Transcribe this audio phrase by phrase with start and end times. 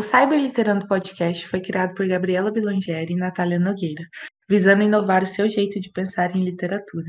[0.00, 4.02] O Cyberliterando Podcast foi criado por Gabriela Bilangeri e Natália Nogueira,
[4.48, 7.04] visando inovar o seu jeito de pensar em literatura.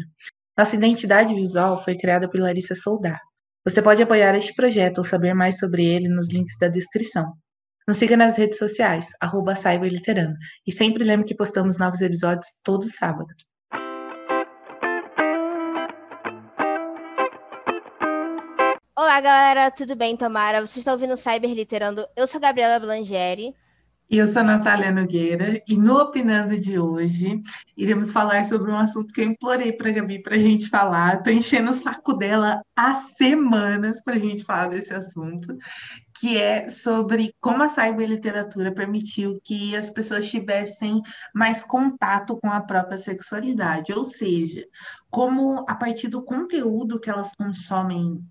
[0.57, 3.17] Nossa identidade visual foi criada por Larissa Soldar.
[3.63, 7.31] Você pode apoiar este projeto ou saber mais sobre ele nos links da descrição.
[7.87, 10.35] Nos siga nas redes sociais, arroba Cyberliterando,
[10.67, 13.50] e sempre lembre que postamos novos episódios todos sábados.
[19.01, 20.59] Olá, galera, tudo bem, Tamara?
[20.61, 22.05] Vocês estão ouvindo Cyber Literando?
[22.15, 23.55] Eu sou Gabriela Blangeri.
[24.07, 27.41] E eu sou a Natália Nogueira, e no Opinando de hoje,
[27.75, 31.15] iremos falar sobre um assunto que eu implorei para a Gabi para a gente falar.
[31.15, 35.57] Estou enchendo o saco dela há semanas para a gente falar desse assunto,
[36.19, 41.01] que é sobre como a cyberliteratura permitiu que as pessoas tivessem
[41.33, 44.63] mais contato com a própria sexualidade, ou seja,
[45.09, 48.21] como a partir do conteúdo que elas consomem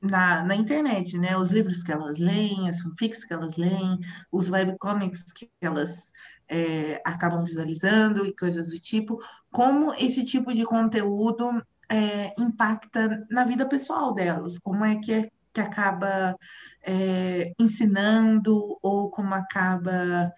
[0.00, 1.36] na, na internet, né?
[1.36, 3.98] Os livros que elas leem, as fanfics que elas leem,
[4.32, 6.12] os webcomics que elas
[6.48, 13.44] é, acabam visualizando e coisas do tipo, como esse tipo de conteúdo é, impacta na
[13.44, 16.36] vida pessoal delas, como é que, é, que acaba
[16.82, 20.32] é, ensinando ou como acaba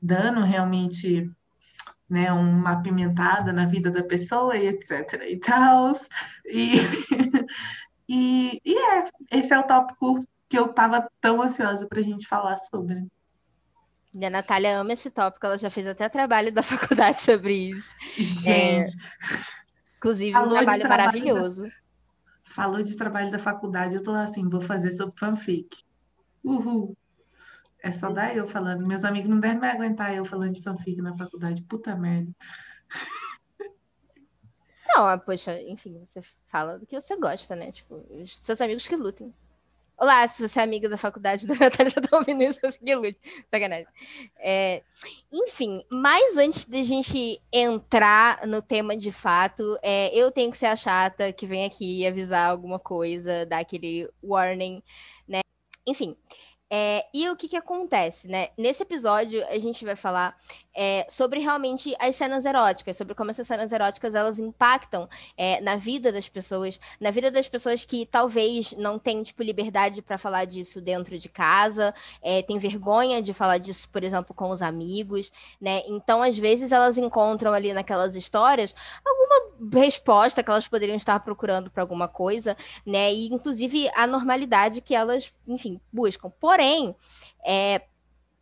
[0.00, 1.30] dando realmente
[2.08, 5.92] né, uma apimentada na vida da pessoa e etc e tal.
[6.44, 6.74] E
[8.14, 12.28] E, e é, esse é o tópico que eu estava tão ansiosa para a gente
[12.28, 13.06] falar sobre.
[14.12, 17.88] E a Natália ama esse tópico, ela já fez até trabalho da faculdade sobre isso.
[18.18, 18.50] Gente.
[18.50, 18.86] É,
[19.96, 21.62] inclusive, um trabalho, trabalho maravilhoso.
[21.62, 21.72] Da...
[22.44, 25.74] Falou de trabalho da faculdade, eu tô lá assim, vou fazer sobre fanfic.
[26.44, 26.94] Uhul.
[27.82, 28.86] É só dar eu falando.
[28.86, 31.62] Meus amigos não devem me aguentar eu falando de fanfic na faculdade.
[31.62, 32.30] Puta merda.
[34.94, 37.72] Não, poxa, enfim, você fala do que você gosta, né?
[37.72, 39.32] Tipo, os seus amigos que lutem.
[39.96, 43.18] Olá, se você é amigo da faculdade da Natália, você tá ouvindo isso, que lute.
[43.50, 43.86] Sacanagem.
[44.38, 44.82] É,
[45.32, 50.58] enfim, mas antes de a gente entrar no tema de fato, é, eu tenho que
[50.58, 54.82] ser a chata que vem aqui avisar alguma coisa, dar aquele warning,
[55.26, 55.40] né?
[55.86, 56.16] Enfim,
[56.74, 58.48] é, e o que, que acontece, né?
[58.56, 60.34] Nesse episódio, a gente vai falar
[60.74, 65.76] é, sobre realmente as cenas eróticas, sobre como essas cenas eróticas elas impactam é, na
[65.76, 70.44] vida das pessoas, na vida das pessoas que talvez não têm tipo liberdade para falar
[70.44, 75.30] disso dentro de casa, é, tem vergonha de falar disso, por exemplo, com os amigos,
[75.60, 75.82] né?
[75.86, 81.70] Então, às vezes elas encontram ali naquelas histórias alguma resposta que elas poderiam estar procurando
[81.70, 82.56] para alguma coisa,
[82.86, 83.12] né?
[83.12, 86.30] E inclusive a normalidade que elas, enfim, buscam.
[86.40, 86.94] Porém
[87.44, 87.82] é,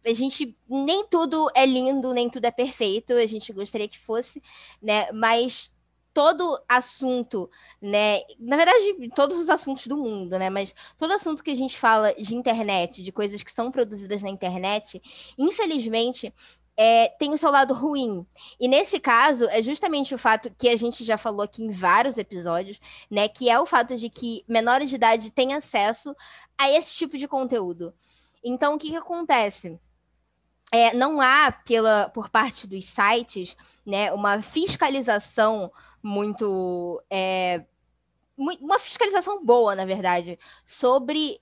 [0.05, 4.43] a gente nem tudo é lindo, nem tudo é perfeito, a gente gostaria que fosse,
[4.83, 5.11] né?
[5.13, 5.71] Mas
[6.13, 7.51] todo assunto,
[7.81, 8.23] né?
[8.39, 10.51] Na verdade, todos os assuntos do mundo, né?
[10.51, 14.31] Mas todo assunto que a gente fala de internet, de coisas que são produzidas na
[14.31, 15.01] internet,
[15.39, 16.35] infelizmente,
[16.77, 18.27] é, tem o seu lado ruim.
[18.59, 22.17] E nesse caso, é justamente o fato que a gente já falou aqui em vários
[22.17, 22.81] episódios,
[23.11, 23.29] né?
[23.29, 26.15] Que é o fato de que menores de idade têm acesso
[26.59, 27.95] a esse tipo de conteúdo.
[28.43, 29.79] Então, o que, que acontece?
[30.73, 35.73] É, não há, pela, por parte dos sites, né, uma fiscalização
[36.03, 37.03] muito.
[37.11, 37.65] É,
[38.37, 41.41] uma fiscalização boa, na verdade, sobre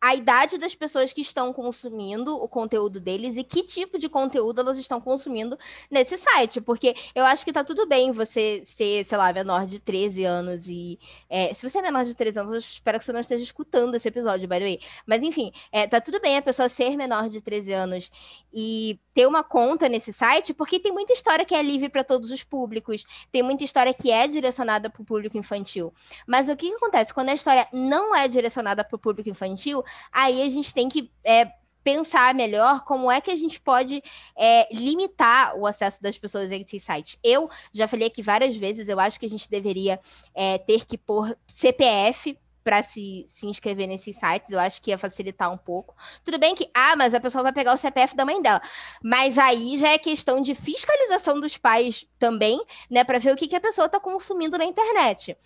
[0.00, 4.60] a idade das pessoas que estão consumindo o conteúdo deles e que tipo de conteúdo
[4.60, 5.58] elas estão consumindo
[5.90, 6.60] nesse site.
[6.60, 10.68] Porque eu acho que tá tudo bem você ser, sei lá, menor de 13 anos
[10.68, 10.98] e.
[11.28, 13.94] É, se você é menor de 13 anos, eu espero que você não esteja escutando
[13.94, 14.80] esse episódio, by the way.
[15.06, 18.10] Mas enfim, é, tá tudo bem a pessoa ser menor de 13 anos
[18.52, 22.30] e ter uma conta nesse site, porque tem muita história que é livre para todos
[22.30, 25.92] os públicos, tem muita história que é direcionada para o público infantil.
[26.26, 27.14] Mas o que, que acontece?
[27.14, 29.82] Quando a história não é direcionada para o público infantil,
[30.12, 31.50] aí a gente tem que é,
[31.86, 34.02] pensar melhor como é que a gente pode
[34.36, 37.16] é, limitar o acesso das pessoas a esses sites.
[37.22, 40.00] Eu já falei aqui várias vezes, eu acho que a gente deveria
[40.34, 44.98] é, ter que pôr CPF para se, se inscrever nesses sites, eu acho que ia
[44.98, 45.94] facilitar um pouco.
[46.24, 48.60] Tudo bem que, ah, mas a pessoa vai pegar o CPF da mãe dela.
[49.00, 53.46] Mas aí já é questão de fiscalização dos pais também, né, para ver o que,
[53.46, 55.36] que a pessoa está consumindo na internet.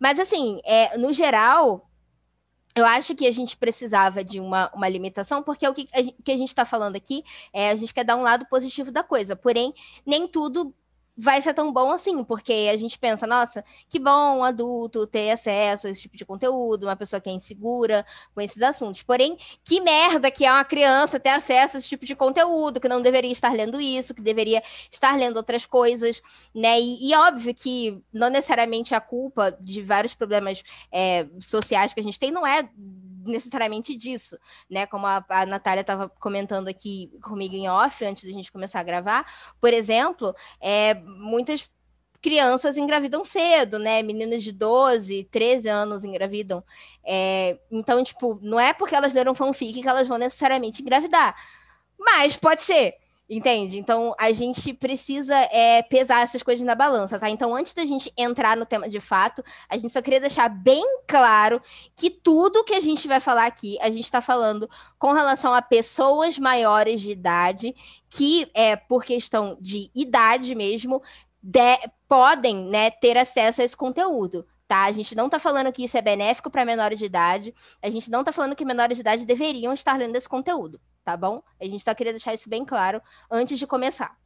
[0.00, 1.88] Mas, assim, é, no geral,
[2.74, 6.02] eu acho que a gente precisava de uma, uma limitação, porque é o que a,
[6.36, 7.22] gente está falando aqui
[7.52, 9.36] é a gente quer dar um lado positivo da coisa.
[9.36, 9.72] Porém,
[10.04, 10.74] nem tudo
[11.16, 15.30] vai ser tão bom assim, porque a gente pensa, nossa, que bom um adulto ter
[15.30, 19.02] acesso a esse tipo de conteúdo, uma pessoa que é insegura com esses assuntos.
[19.02, 22.88] Porém, que merda que é uma criança ter acesso a esse tipo de conteúdo, que
[22.88, 26.20] não deveria estar lendo isso, que deveria estar lendo outras coisas,
[26.54, 26.80] né?
[26.80, 32.04] E, e óbvio que não necessariamente a culpa de vários problemas é, sociais que a
[32.04, 32.68] gente tem não é
[33.24, 34.38] necessariamente disso,
[34.70, 34.86] né?
[34.86, 38.84] Como a, a Natália estava comentando aqui comigo em off, antes da gente começar a
[38.84, 39.26] gravar,
[39.60, 41.70] por exemplo, é, muitas
[42.24, 44.02] crianças engravidam cedo, né?
[44.02, 46.64] Meninas de 12, 13 anos engravidam.
[47.04, 51.36] É, então, tipo, não é porque elas leram fanfic que elas vão necessariamente engravidar.
[51.98, 52.94] Mas pode ser,
[53.28, 53.78] entende?
[53.78, 57.30] Então, a gente precisa é, pesar essas coisas na balança, tá?
[57.30, 60.84] Então, antes da gente entrar no tema de fato, a gente só queria deixar bem
[61.06, 61.60] claro
[61.96, 64.68] que tudo que a gente vai falar aqui, a gente está falando
[64.98, 67.74] com relação a pessoas maiores de idade,
[68.10, 71.02] que é por questão de idade mesmo,
[71.42, 71.78] de,
[72.08, 74.46] podem né, ter acesso a esse conteúdo.
[74.66, 74.84] Tá?
[74.84, 78.10] A gente não está falando que isso é benéfico para menores de idade, a gente
[78.10, 81.42] não está falando que menores de idade deveriam estar lendo esse conteúdo, tá bom?
[81.60, 84.16] A gente está querendo deixar isso bem claro antes de começar.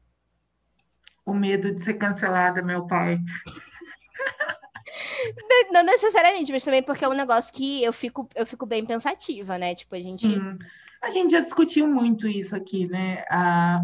[1.27, 3.19] O medo de ser cancelada, meu pai.
[5.73, 9.59] Não necessariamente, mas também porque é um negócio que eu fico, eu fico bem pensativa,
[9.59, 9.75] né?
[9.75, 10.27] Tipo, a gente.
[10.27, 10.59] Hum.
[11.03, 13.23] A gente já discutiu muito isso aqui, né?
[13.31, 13.83] Ah,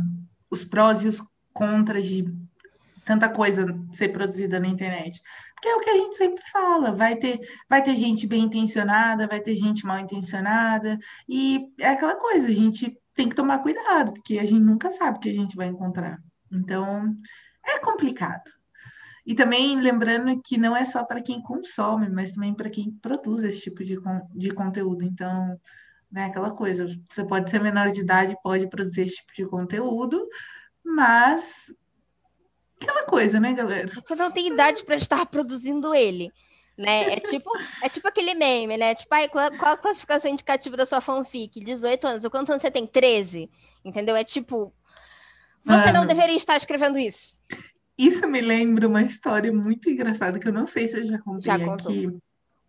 [0.51, 2.25] os prós e os contras de
[3.05, 5.23] tanta coisa ser produzida na internet.
[5.65, 9.27] Porque é o que a gente sempre fala, vai ter, vai ter gente bem intencionada,
[9.27, 14.13] vai ter gente mal intencionada, e é aquela coisa, a gente tem que tomar cuidado,
[14.13, 16.19] porque a gente nunca sabe o que a gente vai encontrar.
[16.53, 17.17] Então,
[17.65, 18.43] é complicado.
[19.25, 23.43] E também lembrando que não é só para quem consome, mas também para quem produz
[23.43, 23.97] esse tipo de,
[24.35, 25.03] de conteúdo.
[25.03, 25.59] Então,
[26.13, 30.29] né, aquela coisa, você pode ser menor de idade, pode produzir esse tipo de conteúdo,
[30.85, 31.73] mas
[32.85, 33.93] Aquela coisa, né, galera?
[33.93, 36.33] Você não tem idade para estar produzindo ele.
[36.77, 37.15] Né?
[37.15, 37.51] É tipo,
[37.83, 38.95] é tipo aquele meme, né?
[38.95, 41.61] Tipo, aí, qual, qual a classificação indicativa da sua fanfic?
[41.61, 42.25] 18 anos.
[42.25, 42.87] Ou quantos anos você tem?
[42.87, 43.49] 13.
[43.85, 44.17] Entendeu?
[44.17, 44.73] É tipo.
[45.65, 47.39] Você Mano, não deveria estar escrevendo isso.
[47.97, 51.43] Isso me lembra uma história muito engraçada que eu não sei se eu já contei
[51.43, 52.09] já aqui.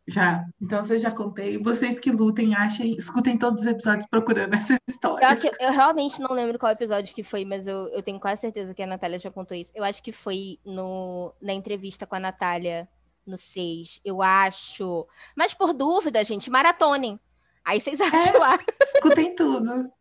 [0.07, 0.45] Já.
[0.61, 1.57] Então, você já contei.
[1.57, 5.35] Vocês que lutem, achem, escutem todos os episódios procurando essa história.
[5.35, 8.73] Que eu realmente não lembro qual episódio que foi, mas eu, eu tenho quase certeza
[8.73, 9.71] que a Natália já contou isso.
[9.73, 12.87] Eu acho que foi no, na entrevista com a Natália
[13.25, 14.01] no 6.
[14.05, 15.07] Eu acho.
[15.35, 17.19] Mas por dúvida, gente, maratonem.
[17.63, 18.59] Aí vocês é, acham é, lá.
[18.81, 19.91] Escutem tudo.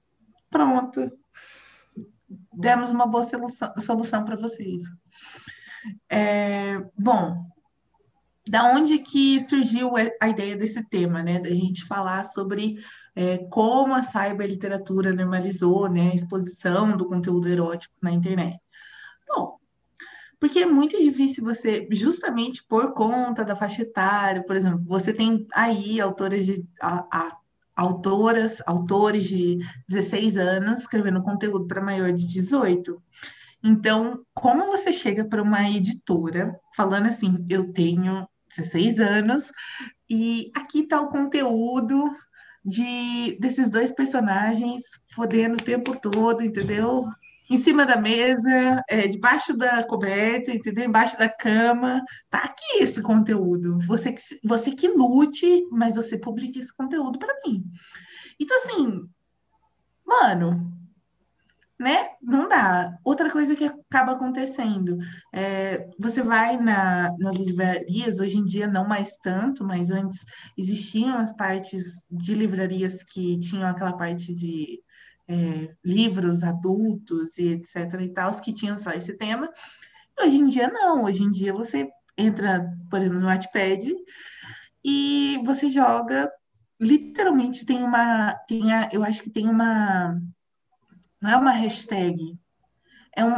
[0.51, 1.11] Pronto.
[2.53, 4.83] Demos uma boa solução, solução para vocês.
[6.11, 7.47] É, bom,
[8.49, 11.41] da onde que surgiu a ideia desse tema, né?
[11.41, 12.77] Da gente falar sobre
[13.17, 18.59] é, como a cyberliteratura normalizou né, a exposição do conteúdo erótico na internet.
[19.27, 19.57] Bom,
[20.39, 25.47] porque é muito difícil você, justamente por conta da faixa etária, por exemplo, você tem
[25.55, 26.65] aí autores de.
[26.81, 27.45] A, a,
[27.77, 29.59] autoras, autores de
[29.89, 33.03] 16 anos escrevendo conteúdo para maior de 18.
[33.65, 39.53] Então, como você chega para uma editora falando assim, eu tenho 16 anos,
[40.09, 42.05] e aqui está o conteúdo
[42.65, 44.83] de desses dois personagens
[45.15, 47.05] fodendo o tempo todo, entendeu?
[47.51, 50.87] Em cima da mesa, é, debaixo da coberta, entendeu?
[50.87, 52.03] Embaixo da cama.
[52.31, 53.79] Tá aqui esse conteúdo.
[53.87, 57.63] Você que, você que lute, mas você publica esse conteúdo para mim.
[58.41, 59.03] Então, assim,
[60.07, 60.73] mano,
[61.85, 62.09] né?
[62.23, 62.99] Não dá.
[63.05, 64.97] Outra coisa que acaba acontecendo,
[65.31, 70.25] é, você vai na, nas livrarias, hoje em dia não mais tanto, mas antes
[70.57, 74.81] existiam as partes de livrarias que tinham aquela parte de
[75.29, 79.51] é, livros adultos e etc e tal, que tinham só esse tema.
[80.19, 83.95] Hoje em dia não, hoje em dia você entra, por exemplo, no Wattpad
[84.83, 86.33] e você joga,
[86.81, 90.19] literalmente tem uma, tem a, eu acho que tem uma
[91.25, 92.39] não é uma hashtag.
[93.17, 93.35] É um,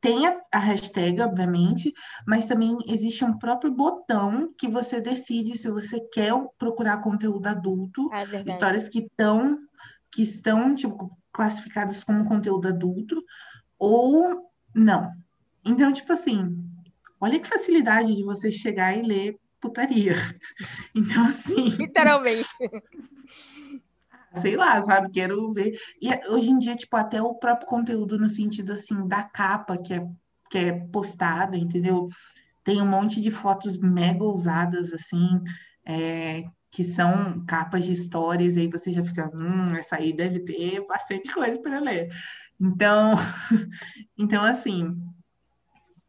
[0.00, 1.92] tem a, a hashtag, obviamente,
[2.26, 8.08] mas também existe um próprio botão que você decide se você quer procurar conteúdo adulto,
[8.10, 9.58] é histórias que estão
[10.10, 13.22] que estão tipo, classificadas como conteúdo adulto
[13.78, 15.12] ou não.
[15.62, 16.56] Então, tipo assim,
[17.20, 20.14] olha que facilidade de você chegar e ler putaria.
[20.94, 21.68] Então, assim.
[21.68, 22.48] Literalmente
[24.34, 25.10] sei lá, sabe?
[25.10, 25.78] Quero ver.
[26.00, 29.94] E hoje em dia, tipo, até o próprio conteúdo no sentido assim da capa que
[29.94, 30.06] é,
[30.50, 32.08] que é postada, entendeu?
[32.64, 35.40] Tem um monte de fotos mega ousadas, assim,
[35.84, 40.40] é, que são capas de histórias, e aí você já fica, hum, essa aí deve
[40.40, 42.08] ter bastante coisa para ler.
[42.60, 43.14] Então,
[44.16, 44.96] então, assim,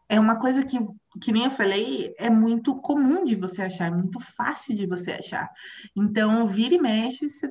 [0.10, 0.78] é uma coisa que,
[1.22, 5.14] que nem eu falei, é muito comum de você achar, é muito fácil de você
[5.14, 5.50] achar.
[5.96, 7.50] Então, vira e mexe, você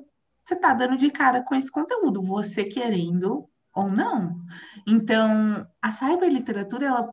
[0.51, 4.37] você está dando de cara com esse conteúdo, você querendo ou não.
[4.87, 7.11] Então, a cyberliteratura, ela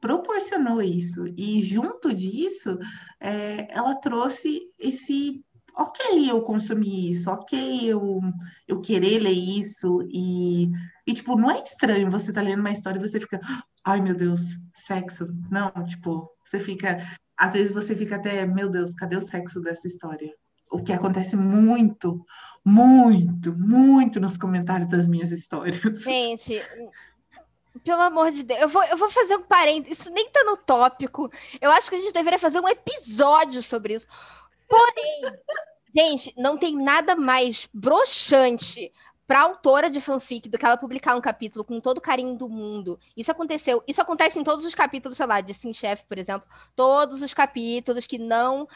[0.00, 2.76] proporcionou isso, e junto disso,
[3.20, 5.44] é, ela trouxe esse
[5.76, 8.20] ok eu consumir isso, ok eu,
[8.66, 10.68] eu querer ler isso, e,
[11.06, 13.40] e, tipo, não é estranho você tá lendo uma história e você fica,
[13.84, 14.40] ai meu Deus,
[14.74, 15.26] sexo.
[15.50, 16.98] Não, tipo, você fica,
[17.36, 20.34] às vezes você fica até, meu Deus, cadê o sexo dessa história?
[20.70, 22.24] O que acontece muito,
[22.66, 26.02] muito, muito nos comentários das minhas histórias.
[26.02, 26.60] Gente,
[27.84, 30.56] pelo amor de Deus, eu vou, eu vou fazer um parênteses, isso nem tá no
[30.56, 31.30] tópico.
[31.60, 34.08] Eu acho que a gente deveria fazer um episódio sobre isso.
[34.68, 35.32] Porém,
[35.94, 38.92] gente, não tem nada mais broxante
[39.28, 42.48] para autora de fanfic do que ela publicar um capítulo com todo o carinho do
[42.48, 42.98] mundo.
[43.16, 43.80] Isso aconteceu.
[43.86, 46.48] Isso acontece em todos os capítulos, sei lá, de Sim Chef, por exemplo.
[46.74, 48.66] Todos os capítulos que não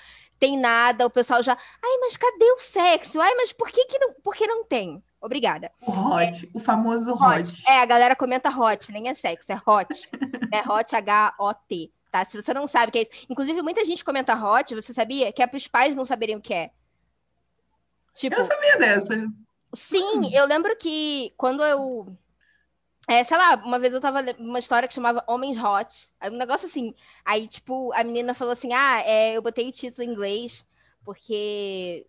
[0.40, 1.52] tem nada, o pessoal já.
[1.52, 3.20] Ai, mas cadê o sexo?
[3.20, 4.14] Ai, mas por que, que não.
[4.14, 5.02] Por que não tem?
[5.20, 5.70] Obrigada.
[5.82, 7.42] O hot, é, o famoso hot.
[7.42, 7.62] hot.
[7.68, 10.09] É, a galera comenta hot, nem é sexo, é hot.
[10.50, 11.92] é hot, H-O-T.
[12.11, 12.25] Tá?
[12.25, 13.26] Se você não sabe o que é isso.
[13.28, 15.30] Inclusive, muita gente comenta hot, você sabia?
[15.30, 16.70] Que é para os pais não saberem o que é.
[18.14, 19.14] Tipo, eu sabia dessa.
[19.75, 22.06] Sim, eu lembro que quando eu.
[23.10, 26.12] É, sei lá, uma vez eu tava uma história que chamava Homens Hot.
[26.22, 26.94] Um negócio assim.
[27.24, 30.64] Aí, tipo, a menina falou assim: ah, é, eu botei o título em inglês
[31.04, 32.06] porque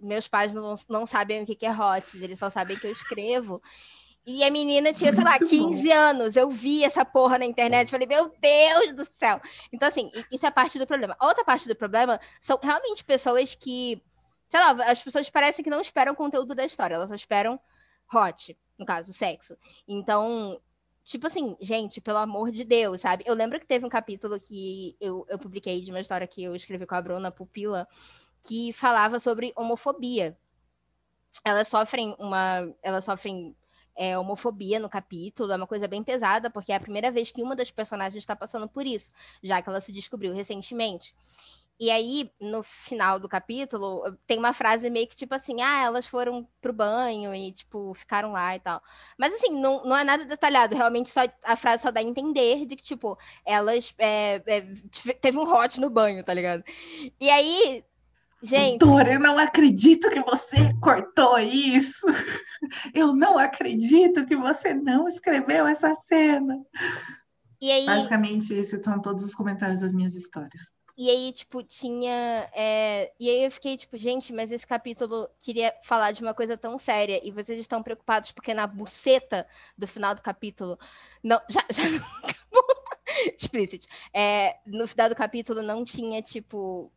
[0.00, 3.60] meus pais não, não sabem o que é hot, eles só sabem que eu escrevo.
[4.24, 5.94] E a menina tinha, sei lá, 15 bom.
[5.94, 6.34] anos.
[6.34, 7.90] Eu vi essa porra na internet.
[7.90, 9.40] Falei, meu Deus do céu.
[9.70, 11.14] Então, assim, isso é parte do problema.
[11.20, 14.02] Outra parte do problema são realmente pessoas que,
[14.48, 17.60] sei lá, as pessoas parecem que não esperam o conteúdo da história, elas só esperam
[18.14, 19.56] hot, no caso, sexo.
[19.86, 20.60] Então,
[21.04, 23.24] tipo assim, gente, pelo amor de Deus, sabe?
[23.26, 26.54] Eu lembro que teve um capítulo que eu, eu publiquei de uma história que eu
[26.54, 27.88] escrevi com a Bruna Pupila,
[28.42, 30.38] que falava sobre homofobia.
[31.44, 32.72] Elas sofrem uma.
[32.82, 33.56] Elas sofrem
[33.98, 37.42] é, homofobia no capítulo, é uma coisa bem pesada, porque é a primeira vez que
[37.42, 41.12] uma das personagens está passando por isso, já que ela se descobriu recentemente.
[41.80, 46.08] E aí, no final do capítulo, tem uma frase meio que tipo assim: ah, elas
[46.08, 48.82] foram pro banho e, tipo, ficaram lá e tal.
[49.16, 52.66] Mas assim, não, não é nada detalhado, realmente só, a frase só dá a entender
[52.66, 53.16] de que, tipo,
[53.46, 54.60] elas é, é,
[55.20, 56.64] teve um hot no banho, tá ligado?
[57.20, 57.84] E aí,
[58.40, 58.78] Gente.
[58.78, 62.06] Doutora, eu não acredito que você cortou isso.
[62.92, 66.56] Eu não acredito que você não escreveu essa cena.
[67.60, 67.86] E aí...
[67.86, 70.62] Basicamente, esses são todos os comentários das minhas histórias.
[70.98, 72.50] E aí, tipo, tinha.
[72.52, 73.12] É...
[73.20, 76.76] E aí eu fiquei, tipo, gente, mas esse capítulo queria falar de uma coisa tão
[76.76, 80.76] séria e vocês estão preocupados porque na buceta do final do capítulo.
[81.22, 82.64] Não, já, já acabou.
[83.36, 83.86] Explicit.
[84.12, 86.92] É, no final do capítulo não tinha, tipo,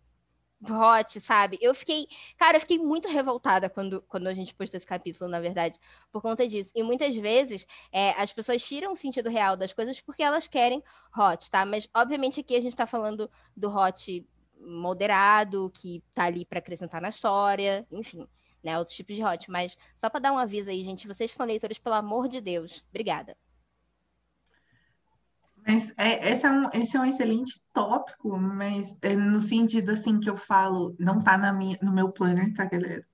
[0.70, 1.58] hot, sabe?
[1.62, 5.40] Eu fiquei, cara, eu fiquei muito revoltada quando, quando a gente postou esse capítulo, na
[5.40, 5.80] verdade,
[6.12, 6.72] por conta disso.
[6.76, 10.84] E muitas vezes é, as pessoas tiram o sentido real das coisas porque elas querem
[11.18, 11.66] hot, tá?
[11.66, 14.26] Mas obviamente aqui a gente tá falando do hot
[14.60, 18.28] moderado, que tá ali para acrescentar na história, enfim,
[18.64, 18.78] né?
[18.78, 19.50] Outros tipos de hot.
[19.50, 22.84] Mas só para dar um aviso aí, gente, vocês são leitores, pelo amor de Deus.
[22.90, 23.36] Obrigada.
[25.66, 30.20] Mas é, esse, é um, esse é um excelente tópico, mas é, no sentido assim
[30.20, 33.06] que eu falo, não tá na minha, no meu planner, tá, galera?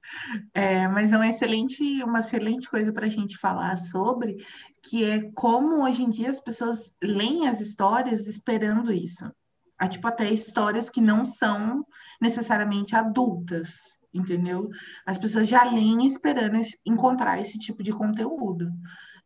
[0.54, 4.38] É, mas é um excelente, uma excelente coisa para a gente falar sobre,
[4.84, 9.30] que é como hoje em dia as pessoas leem as histórias esperando isso.
[9.78, 11.86] Há, tipo, até histórias que não são
[12.20, 13.76] necessariamente adultas,
[14.14, 14.70] entendeu?
[15.06, 18.72] As pessoas já leem esperando encontrar esse tipo de conteúdo.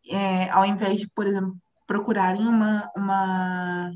[0.09, 1.55] É, ao invés de, por exemplo,
[1.91, 3.91] procurarem uma, uma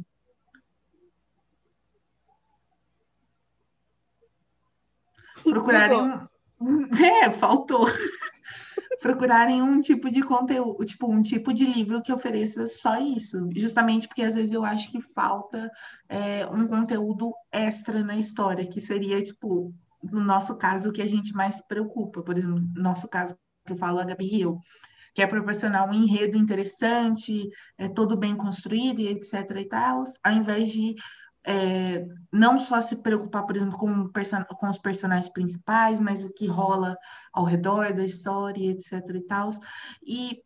[5.42, 6.20] procurarem
[7.24, 7.86] é, faltou.
[9.02, 14.08] Procurarem um tipo de conteúdo, tipo um tipo de livro que ofereça só isso, justamente
[14.08, 15.72] porque às vezes eu acho que falta
[16.10, 19.74] é, um conteúdo extra na história, que seria tipo
[20.04, 23.74] no nosso caso o que a gente mais preocupa, por exemplo, no nosso caso que
[23.74, 24.60] eu falo a Gabi e eu,
[25.16, 29.50] que é proporcionar um enredo interessante, é, todo bem construído e etc.
[29.58, 30.94] e tal, ao invés de
[31.48, 34.10] é, não só se preocupar, por exemplo, com,
[34.58, 36.98] com, os personagens principais, mas o que rola
[37.32, 38.92] ao redor da história, etc.
[39.16, 39.50] e tal.
[40.06, 40.42] E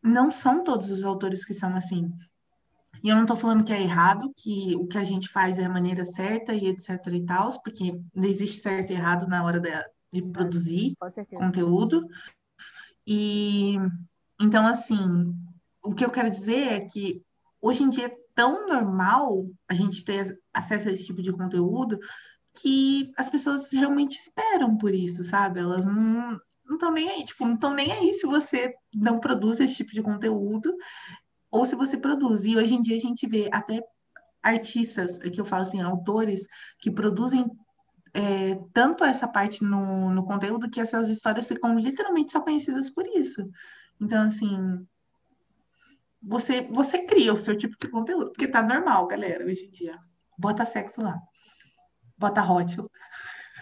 [0.00, 2.12] não são todos os autores que são assim.
[3.02, 5.64] E eu não estou falando que é errado, que o que a gente faz é
[5.64, 9.58] a maneira certa e etc e tal, porque não existe certo e errado na hora
[9.58, 9.70] de,
[10.12, 10.94] de produzir
[11.34, 12.06] conteúdo.
[13.06, 13.76] E
[14.40, 15.34] então, assim,
[15.82, 17.22] o que eu quero dizer é que
[17.60, 21.98] hoje em dia é tão normal a gente ter acesso a esse tipo de conteúdo
[22.60, 25.60] que as pessoas realmente esperam por isso, sabe?
[25.60, 26.38] Elas não
[26.70, 30.02] estão nem aí, tipo, não estão nem aí se você não produz esse tipo de
[30.02, 30.74] conteúdo
[31.50, 32.44] ou se você produz.
[32.44, 33.80] E hoje em dia a gente vê até
[34.42, 36.46] artistas, que eu falo assim, autores
[36.78, 37.46] que produzem
[38.14, 43.04] é, tanto essa parte no, no conteúdo que essas histórias ficam literalmente só conhecidas por
[43.08, 43.50] isso.
[44.00, 44.86] Então, assim,
[46.22, 49.98] você, você cria o seu tipo de conteúdo, porque tá normal, galera, hoje em dia.
[50.38, 51.20] Bota sexo lá.
[52.16, 52.76] Bota hot.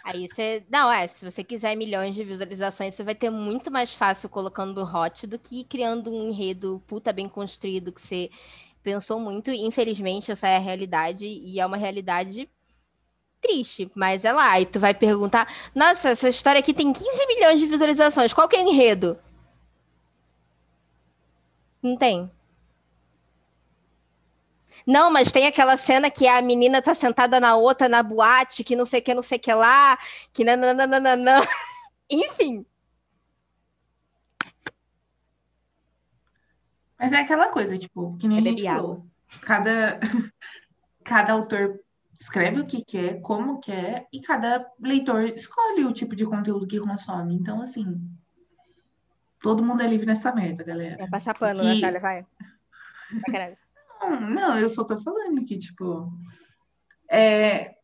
[0.04, 0.66] Aí você.
[0.68, 4.84] Não, é, se você quiser milhões de visualizações, você vai ter muito mais fácil colocando
[4.84, 8.28] hot do que criando um enredo puta bem construído que você
[8.82, 9.50] pensou muito.
[9.50, 12.50] Infelizmente, essa é a realidade, e é uma realidade
[13.42, 14.60] triste, mas é lá.
[14.60, 18.56] E tu vai perguntar: nossa, essa história aqui tem 15 milhões de visualizações, qual que
[18.56, 19.18] é o enredo?
[21.82, 22.30] Não tem.
[24.86, 28.74] Não, mas tem aquela cena que a menina tá sentada na outra na boate, que
[28.76, 29.98] não sei o que, não sei o que lá,
[30.32, 31.40] que nananana.
[32.10, 32.64] Enfim.
[36.98, 39.06] Mas é aquela coisa, tipo, que nem É a gente falou.
[39.42, 39.98] Cada,
[41.04, 41.81] cada autor
[42.22, 46.78] escreve o que quer, como quer, e cada leitor escolhe o tipo de conteúdo que
[46.78, 47.34] consome.
[47.34, 48.00] Então, assim,
[49.40, 51.02] todo mundo é livre nessa merda, galera.
[51.02, 52.26] É passar pano, Que- Natália, vai.
[53.26, 53.58] Sacanagem.
[54.00, 56.12] Não, não, eu só tô falando que, tipo,
[57.10, 57.74] é,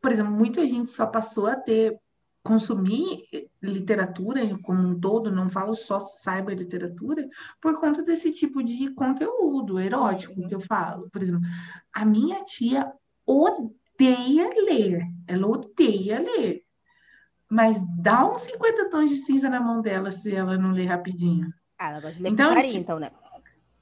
[0.00, 1.98] por exemplo, muita gente só passou a ter,
[2.42, 3.24] consumir
[3.62, 7.28] literatura como um todo, não falo só cyberliteratura,
[7.60, 11.10] por conta desse tipo de conteúdo erótico que eu falo.
[11.10, 11.42] Por exemplo,
[11.92, 12.90] a minha tia
[13.28, 16.62] odeia ler, ela odeia ler,
[17.50, 21.52] mas dá uns 50 tons de cinza na mão dela se ela não ler rapidinho.
[21.78, 23.10] Ah, ela gosta de ler Então, putaria, ti- então, né?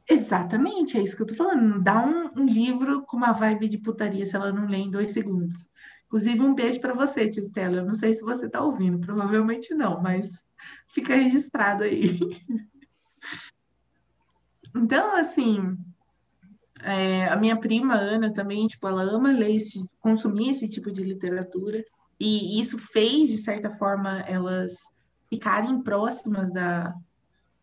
[0.09, 1.83] Exatamente, é isso que eu tô falando.
[1.83, 5.11] Dá um, um livro com uma vibe de putaria se ela não lê em dois
[5.11, 5.67] segundos.
[6.07, 7.79] Inclusive, um beijo para você, tia Estela.
[7.79, 10.31] Eu não sei se você tá ouvindo, provavelmente não, mas
[10.89, 12.17] fica registrado aí.
[14.75, 15.77] Então, assim,
[16.83, 21.03] é, a minha prima Ana também, tipo, ela ama ler, esse, consumir esse tipo de
[21.03, 21.85] literatura,
[22.19, 24.73] e isso fez, de certa forma, elas
[25.29, 26.95] ficarem próximas da.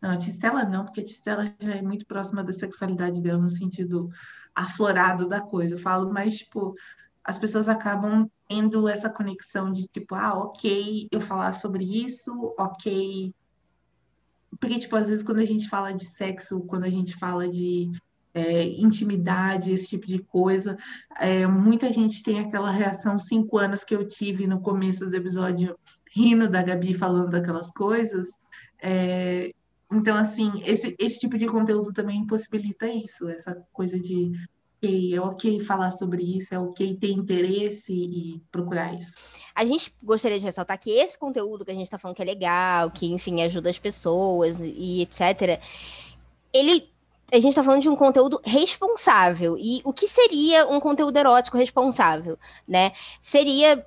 [0.00, 3.48] Não, a Tistela não, porque a Tistela já é muito próxima da sexualidade dela, no
[3.48, 4.10] sentido
[4.54, 5.74] aflorado da coisa.
[5.74, 6.74] Eu falo, mas, tipo,
[7.24, 13.34] as pessoas acabam tendo essa conexão de, tipo, ah, ok, eu falar sobre isso, ok.
[14.60, 17.90] Porque, tipo, às vezes quando a gente fala de sexo, quando a gente fala de
[18.34, 20.76] é, intimidade, esse tipo de coisa,
[21.18, 25.78] é, muita gente tem aquela reação cinco anos que eu tive no começo do episódio,
[26.14, 28.28] rindo da Gabi falando daquelas coisas.
[28.82, 29.52] É,
[29.92, 34.32] então, assim, esse, esse tipo de conteúdo também possibilita isso, essa coisa de
[34.86, 39.14] é ok falar sobre isso, é ok ter interesse e procurar isso.
[39.54, 42.26] A gente gostaria de ressaltar que esse conteúdo que a gente tá falando que é
[42.26, 45.60] legal, que, enfim, ajuda as pessoas e etc.,
[46.52, 46.92] ele.
[47.32, 49.56] A gente tá falando de um conteúdo responsável.
[49.58, 52.92] E o que seria um conteúdo erótico responsável, né?
[53.20, 53.84] Seria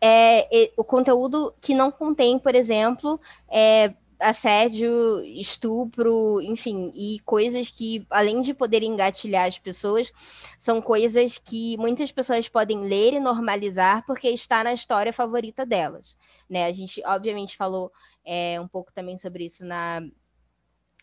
[0.00, 7.70] é, é, o conteúdo que não contém, por exemplo, é, assédio, estupro, enfim, e coisas
[7.70, 10.12] que, além de poderem engatilhar as pessoas,
[10.58, 16.16] são coisas que muitas pessoas podem ler e normalizar porque está na história favorita delas,
[16.48, 16.66] né?
[16.66, 17.90] A gente, obviamente, falou
[18.24, 20.02] é, um pouco também sobre isso na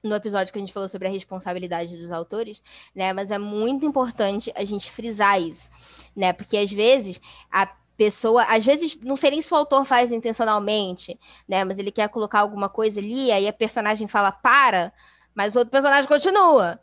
[0.03, 2.61] no episódio que a gente falou sobre a responsabilidade dos autores,
[2.95, 3.13] né?
[3.13, 5.69] Mas é muito importante a gente frisar isso,
[6.15, 6.33] né?
[6.33, 7.19] Porque às vezes
[7.51, 11.63] a pessoa, às vezes, não sei nem se o autor faz intencionalmente, né?
[11.63, 14.93] Mas ele quer colocar alguma coisa ali, aí a personagem fala para,
[15.33, 16.79] mas o outro personagem continua.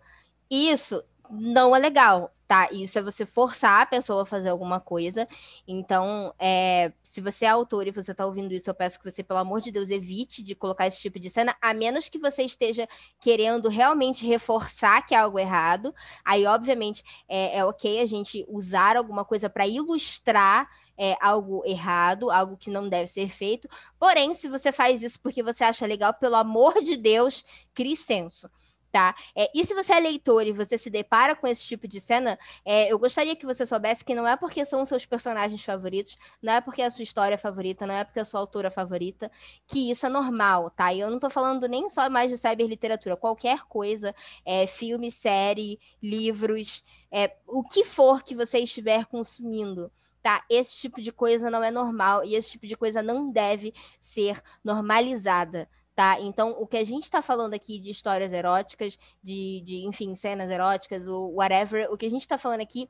[0.50, 2.68] Isso não é legal, tá?
[2.70, 5.26] Isso é você forçar a pessoa a fazer alguma coisa.
[5.66, 9.22] Então, é, se você é autor e você está ouvindo isso, eu peço que você,
[9.22, 12.42] pelo amor de Deus, evite de colocar esse tipo de cena, a menos que você
[12.42, 12.88] esteja
[13.20, 15.94] querendo realmente reforçar que é algo errado.
[16.24, 22.30] Aí, obviamente, é, é ok a gente usar alguma coisa para ilustrar é, algo errado,
[22.30, 23.68] algo que não deve ser feito.
[23.98, 28.48] Porém, se você faz isso porque você acha legal, pelo amor de Deus, crie senso.
[28.94, 29.12] Tá?
[29.34, 32.38] É, e se você é leitor e você se depara com esse tipo de cena,
[32.64, 36.52] é, eu gostaria que você soubesse que não é porque são seus personagens favoritos, não
[36.52, 39.28] é porque é a sua história favorita, não é porque é a sua autora favorita,
[39.66, 40.94] que isso é normal, tá?
[40.94, 44.14] E eu não tô falando nem só mais de cyberliteratura, qualquer coisa,
[44.46, 49.90] é, filme, série, livros, é, o que for que você estiver consumindo,
[50.22, 50.44] tá?
[50.48, 54.40] Esse tipo de coisa não é normal e esse tipo de coisa não deve ser
[54.62, 56.20] normalizada, tá?
[56.20, 60.50] Então, o que a gente está falando aqui de histórias eróticas, de, de, enfim, cenas
[60.50, 62.88] eróticas, ou whatever, o que a gente está falando aqui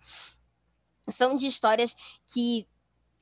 [1.13, 1.95] são de histórias
[2.33, 2.67] que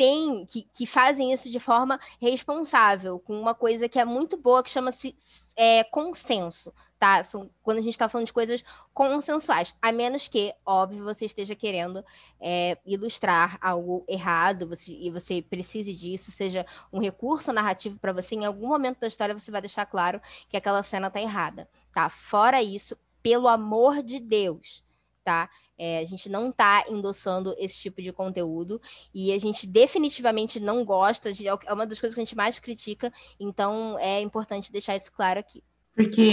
[0.03, 4.61] tem, que, que fazem isso de forma responsável, com uma coisa que é muito boa,
[4.61, 5.15] que chama-se
[5.55, 7.23] é, consenso, tá?
[7.23, 11.55] São, quando a gente está falando de coisas consensuais, a menos que, óbvio, você esteja
[11.55, 12.05] querendo
[12.41, 18.35] é, ilustrar algo errado você, e você precise disso, seja um recurso narrativo para você,
[18.35, 22.11] em algum momento da história você vai deixar claro que aquela cena está errada, tá?
[22.11, 24.83] Fora isso, pelo amor de Deus,
[25.25, 25.49] tá?
[25.79, 28.81] É, a gente não está endossando esse tipo de conteúdo
[29.15, 31.49] e a gente definitivamente não gosta de.
[31.49, 35.41] É uma das coisas que a gente mais critica, então é importante deixar isso claro
[35.41, 35.63] aqui.
[35.95, 36.31] Porque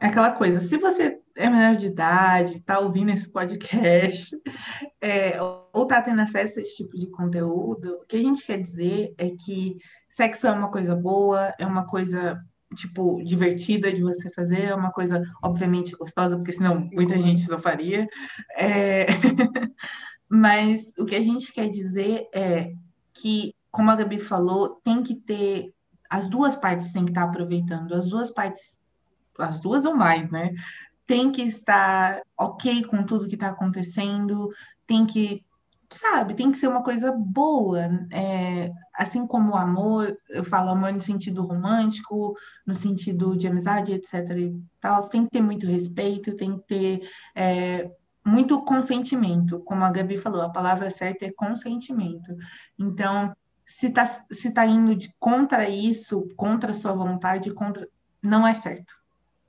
[0.00, 4.34] é aquela coisa, se você é menor de idade, está ouvindo esse podcast,
[5.00, 8.60] é, ou está tendo acesso a esse tipo de conteúdo, o que a gente quer
[8.60, 9.76] dizer é que
[10.08, 12.42] sexo é uma coisa boa, é uma coisa
[12.74, 17.58] tipo, divertida de você fazer, é uma coisa, obviamente, gostosa, porque senão muita gente não
[17.58, 18.06] faria.
[18.56, 19.06] É...
[20.28, 22.72] Mas o que a gente quer dizer é
[23.12, 25.74] que, como a Gabi falou, tem que ter.
[26.08, 28.80] As duas partes têm que estar aproveitando, as duas partes,
[29.38, 30.54] as duas ou mais, né?
[31.06, 34.48] Tem que estar ok com tudo que está acontecendo,
[34.86, 35.44] tem que
[35.96, 37.80] sabe, tem que ser uma coisa boa.
[38.10, 43.92] É, assim como o amor, eu falo amor no sentido romântico, no sentido de amizade,
[43.92, 44.14] etc.
[44.36, 47.90] e tal, tem que ter muito respeito, tem que ter é,
[48.24, 49.60] muito consentimento.
[49.60, 52.34] Como a Gabi falou, a palavra certa é consentimento.
[52.78, 53.34] Então,
[53.66, 57.88] se está se tá indo de, contra isso, contra a sua vontade, contra,
[58.22, 58.94] não é certo,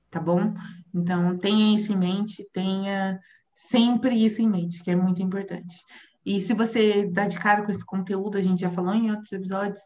[0.10, 0.54] tá bom?
[0.94, 3.20] Então, tenha isso em mente, tenha
[3.54, 5.76] sempre isso em mente, que é muito importante.
[6.26, 9.32] E se você dá de cara com esse conteúdo, a gente já falou em outros
[9.32, 9.82] episódios,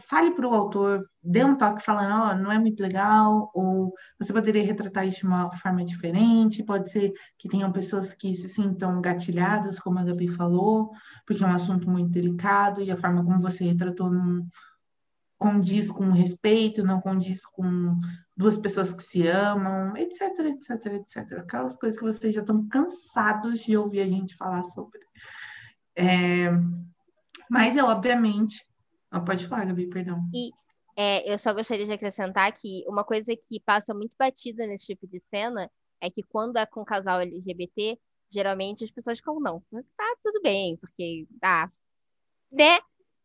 [0.00, 3.92] fale para o autor, dê um toque falando, ó, oh, não é muito legal, ou
[4.18, 8.48] você poderia retratar isso de uma forma diferente, pode ser que tenham pessoas que se
[8.48, 10.90] sintam gatilhadas, como a Gabi falou,
[11.26, 14.46] porque é um assunto muito delicado e a forma como você retratou não
[15.40, 17.98] condiz com respeito, não condiz com
[18.36, 21.38] duas pessoas que se amam, etc, etc, etc.
[21.38, 25.00] Aquelas coisas que vocês já estão cansados de ouvir a gente falar sobre.
[25.96, 26.50] É,
[27.50, 28.64] mas é obviamente.
[29.26, 30.20] Pode falar, Gabi, perdão.
[30.32, 30.50] E
[30.96, 35.06] é, eu só gostaria de acrescentar que uma coisa que passa muito batida nesse tipo
[35.08, 35.70] de cena
[36.02, 37.98] é que quando é com casal LGBT,
[38.30, 41.72] geralmente as pessoas ficam, não, tá tudo bem, porque, tá,
[42.52, 42.78] né?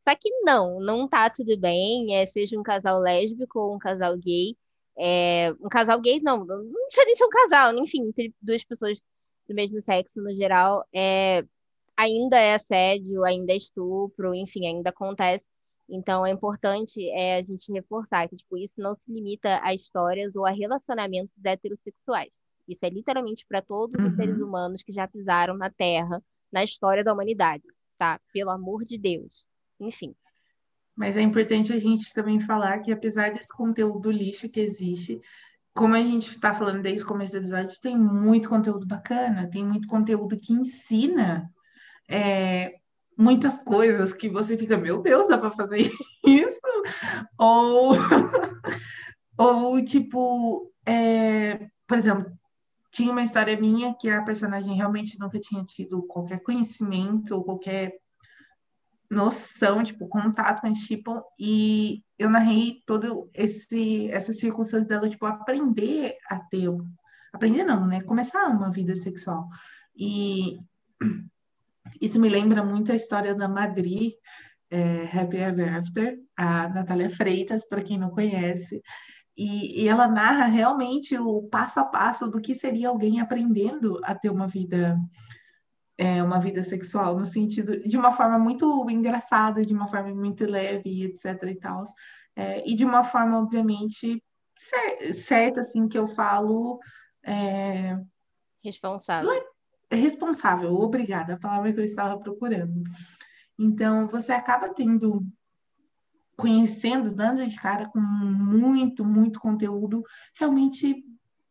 [0.08, 4.16] Só que não, não tá tudo bem, é, seja um casal lésbico ou um casal
[4.18, 4.56] gay.
[4.98, 9.00] É, um casal gay, não, não precisa nem ser um casal, enfim, entre duas pessoas
[9.48, 11.44] do mesmo sexo no geral, é,
[11.98, 15.44] ainda é assédio, ainda é estupro, enfim, ainda acontece.
[15.90, 20.36] Então é importante é, a gente reforçar que tipo, isso não se limita a histórias
[20.36, 22.32] ou a relacionamentos heterossexuais.
[22.68, 24.08] Isso é literalmente para todos uhum.
[24.08, 24.48] os seres uhum.
[24.48, 27.64] humanos que já pisaram na Terra, na história da humanidade,
[27.98, 28.20] tá?
[28.34, 29.45] Pelo amor de Deus.
[29.80, 30.16] Enfim.
[30.96, 35.22] Mas é importante a gente também falar que, apesar desse conteúdo lixo que existe,
[35.74, 39.66] como a gente está falando desde o começo do episódio, tem muito conteúdo bacana, tem
[39.66, 41.52] muito conteúdo que ensina
[42.08, 42.76] é,
[43.18, 45.92] muitas coisas que você fica, meu Deus, dá para fazer
[46.26, 46.62] isso?
[47.38, 47.94] Ou,
[49.38, 52.32] ou tipo, é, por exemplo,
[52.90, 57.98] tinha uma história minha que a personagem realmente nunca tinha tido qualquer conhecimento ou qualquer
[59.16, 65.26] noção, tipo, contato com esse tipo, e eu narrei todo esse essas circunstâncias dela, tipo,
[65.26, 66.70] aprender a ter,
[67.34, 69.48] aprender não, né, começar uma vida sexual.
[69.96, 70.60] E
[72.02, 74.16] isso me lembra muito a história da Madri,
[74.70, 78.82] é, Happy Ever After, a Natália Freitas, para quem não conhece,
[79.38, 84.16] e, e, ela narra realmente o passo a passo do que seria alguém aprendendo a
[84.16, 84.98] ter uma vida
[85.98, 90.46] é, uma vida sexual, no sentido de uma forma muito engraçada, de uma forma muito
[90.46, 91.44] leve, etc.
[91.44, 91.84] e tal.
[92.36, 94.22] É, e de uma forma, obviamente,
[95.12, 96.80] certa, assim, que eu falo.
[97.24, 97.98] É...
[98.64, 99.32] Responsável.
[99.92, 102.84] Responsável, obrigada, a palavra que eu estava procurando.
[103.58, 105.24] Então, você acaba tendo,
[106.36, 110.04] conhecendo, dando de cara com muito, muito conteúdo
[110.38, 111.06] realmente,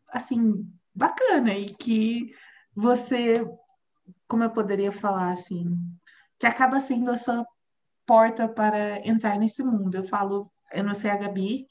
[0.08, 2.34] assim, bacana e que
[2.74, 3.46] você
[4.34, 5.78] como eu poderia falar assim,
[6.40, 7.46] que acaba sendo a sua
[8.04, 9.94] porta para entrar nesse mundo.
[9.94, 11.68] Eu falo, eu não sei a Gabi,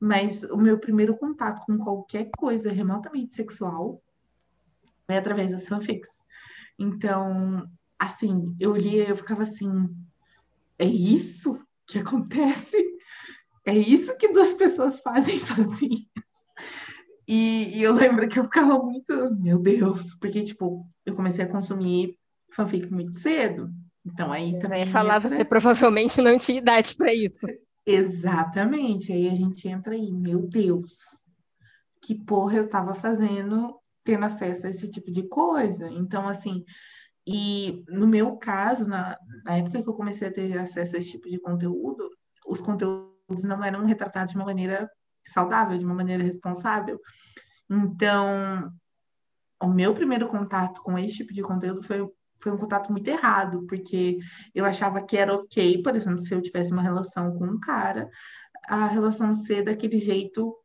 [0.00, 4.02] mas o meu primeiro contato com qualquer coisa remotamente sexual
[5.06, 6.24] é através das fanfics.
[6.78, 9.94] Então, assim, eu lia eu ficava assim,
[10.78, 12.82] é isso que acontece?
[13.62, 16.08] É isso que duas pessoas fazem sozinhas?
[17.26, 21.48] E, e, eu lembro que eu ficava muito, meu Deus, porque, tipo, eu comecei a
[21.48, 22.16] consumir
[22.52, 23.70] fanfic muito cedo,
[24.04, 24.80] Então aí também.
[24.80, 25.28] Eu ia falar, entra...
[25.36, 27.38] você provavelmente não tinha idade para isso.
[27.86, 29.12] Exatamente.
[29.12, 30.98] Aí a gente entra aí, meu Deus,
[32.02, 35.88] que porra eu tava fazendo tendo acesso a esse tipo de coisa.
[35.90, 36.64] Então, assim,
[37.26, 41.10] e no meu caso, na, na época que eu comecei a ter acesso a esse
[41.10, 42.08] tipo de conteúdo,
[42.46, 44.88] os conteúdos não eram retratados de uma maneira
[45.26, 47.00] saudável, de uma maneira responsável.
[47.68, 48.72] Então,
[49.60, 52.06] o meu primeiro contato com esse tipo de conteúdo foi,
[52.40, 54.18] foi um contato muito errado, porque
[54.54, 58.08] eu achava que era ok, por exemplo, se eu tivesse uma relação com um cara,
[58.68, 60.56] a relação ser daquele jeito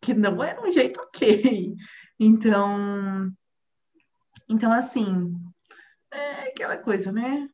[0.00, 1.74] que não era um jeito ok.
[2.20, 3.32] Então,
[4.48, 5.34] então assim,
[6.12, 7.48] é aquela coisa, né?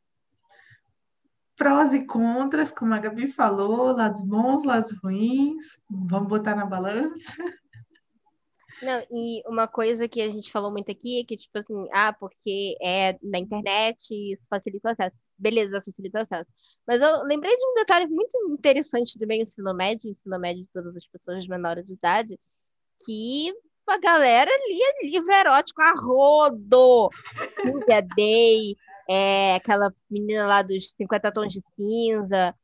[1.61, 7.37] Prós e contras, como a Gabi falou, lados bons, lados ruins, vamos botar na balança.
[8.83, 12.15] Não, e uma coisa que a gente falou muito aqui é que, tipo assim, ah,
[12.19, 15.17] porque é na internet, isso facilita o acesso.
[15.37, 16.51] Beleza, facilita o acesso.
[16.87, 20.71] Mas eu lembrei de um detalhe muito interessante do meio ensino médio, ensino médio de
[20.73, 22.41] todas as pessoas menores de idade,
[23.05, 23.53] que
[23.87, 27.11] a galera lia livro erótico a rodo.
[27.61, 28.77] Cynthia Day,
[29.11, 32.55] é, aquela menina lá dos 50 Tons de Cinza,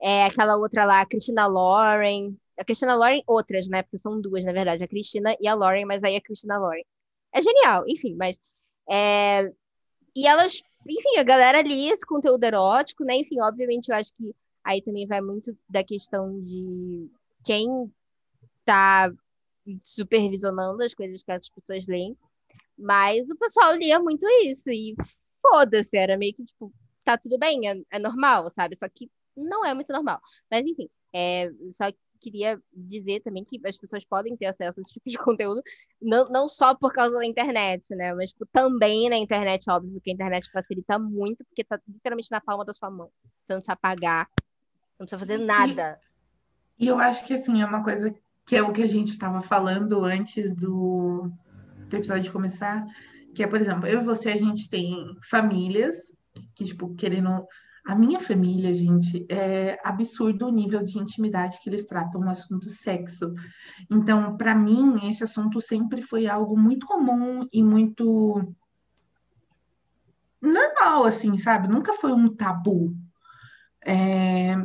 [0.00, 2.36] é, aquela outra lá, a Christina Lauren.
[2.56, 3.82] A Christina Lauren, outras, né?
[3.82, 6.84] Porque são duas, na verdade, a Cristina e a Lauren, mas aí a Christina Lauren.
[7.32, 8.38] É genial, enfim, mas.
[8.88, 9.52] É...
[10.14, 13.16] E elas, enfim, a galera lia esse conteúdo erótico, né?
[13.16, 14.32] Enfim, obviamente, eu acho que
[14.64, 17.10] aí também vai muito da questão de
[17.44, 17.92] quem
[18.64, 19.12] tá
[19.82, 22.16] supervisionando as coisas que as pessoas leem.
[22.78, 24.94] Mas o pessoal lia muito isso e
[25.50, 26.72] foda-se, era meio que tipo,
[27.04, 28.76] tá tudo bem, é, é, normal, sabe?
[28.76, 30.20] Só que não é muito normal.
[30.50, 34.94] Mas enfim, é, só queria dizer também que as pessoas podem ter acesso a esse
[34.94, 35.62] tipo de conteúdo,
[36.00, 38.14] não, não só por causa da internet, né?
[38.14, 42.40] Mas tipo, também na internet, óbvio que a internet facilita muito, porque tá literalmente na
[42.40, 43.10] palma da sua mão.
[43.46, 44.28] Você não precisa apagar,
[44.98, 46.00] não precisa fazer nada.
[46.78, 49.42] E, eu acho que assim, é uma coisa que é o que a gente estava
[49.42, 51.30] falando antes do,
[51.88, 52.86] do episódio começar,
[53.36, 55.96] que é, por exemplo, eu e você, a gente tem famílias
[56.54, 57.46] que, tipo, querendo.
[57.86, 62.68] A minha família, gente, é absurdo o nível de intimidade que eles tratam no assunto
[62.68, 63.32] sexo.
[63.88, 68.54] Então, para mim, esse assunto sempre foi algo muito comum e muito
[70.42, 71.68] normal, assim, sabe?
[71.68, 72.96] Nunca foi um tabu.
[73.84, 74.56] É,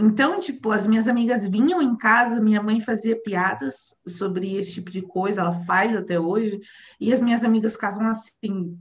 [0.00, 4.92] então, tipo, as minhas amigas vinham em casa, minha mãe fazia piadas sobre esse tipo
[4.92, 6.60] de coisa, ela faz até hoje,
[7.00, 8.78] e as minhas amigas ficavam assim: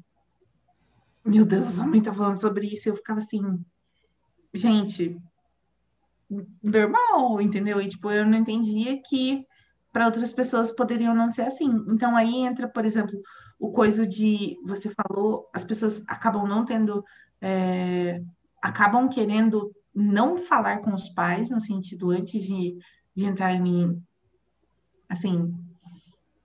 [1.25, 3.41] Meu Deus, a mãe tá falando sobre isso, e eu ficava assim,
[4.53, 5.17] gente,
[6.62, 7.82] normal, entendeu?
[7.82, 9.43] E, tipo, eu não entendia que
[9.91, 11.84] para outras pessoas poderiam não ser assim.
[11.88, 13.19] Então, aí entra, por exemplo,
[13.60, 17.03] o coisa de, você falou, as pessoas acabam não tendo,
[17.41, 18.21] é,
[18.62, 22.77] acabam querendo não falar com os pais, no sentido antes de,
[23.15, 23.99] de entrar em.
[25.10, 25.51] Assim.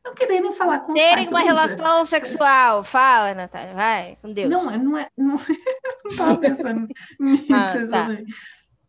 [0.02, 1.44] Não quererem falar com Terem os pais.
[1.44, 2.82] Terem uma relação sexual.
[2.82, 4.50] Fala, Natália, vai, com Deus.
[4.50, 5.08] Não, não é.
[5.16, 5.36] Não,
[6.06, 6.88] não tava pensando
[7.20, 8.08] nisso, ah, tá.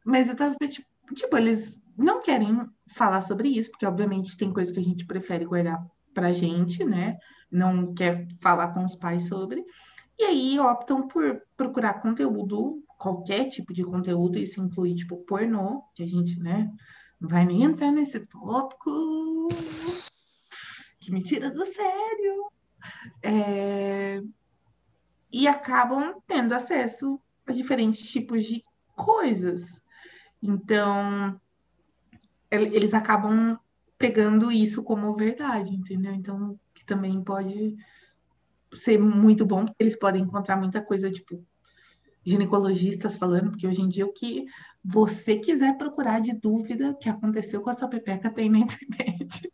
[0.05, 4.73] Mas eu tava, tipo, tipo, eles não querem falar sobre isso, porque obviamente tem coisas
[4.73, 7.17] que a gente prefere guardar pra gente, né?
[7.51, 9.63] Não quer falar com os pais sobre.
[10.17, 16.03] E aí optam por procurar conteúdo qualquer tipo de conteúdo, isso inclui, tipo, pornô, que
[16.03, 16.71] a gente, né,
[17.19, 19.49] não vai nem entrar nesse tópico
[20.99, 22.51] que me tira do sério.
[23.21, 24.21] É...
[25.31, 28.63] E acabam tendo acesso a diferentes tipos de
[28.95, 29.81] coisas.
[30.41, 31.39] Então,
[32.49, 33.57] eles acabam
[33.97, 36.13] pegando isso como verdade, entendeu?
[36.13, 37.75] Então, que também pode
[38.75, 41.43] ser muito bom, porque eles podem encontrar muita coisa, tipo,
[42.25, 44.45] ginecologistas falando, porque hoje em dia o que
[44.83, 49.51] você quiser procurar de dúvida que aconteceu com essa pepeca tem na internet.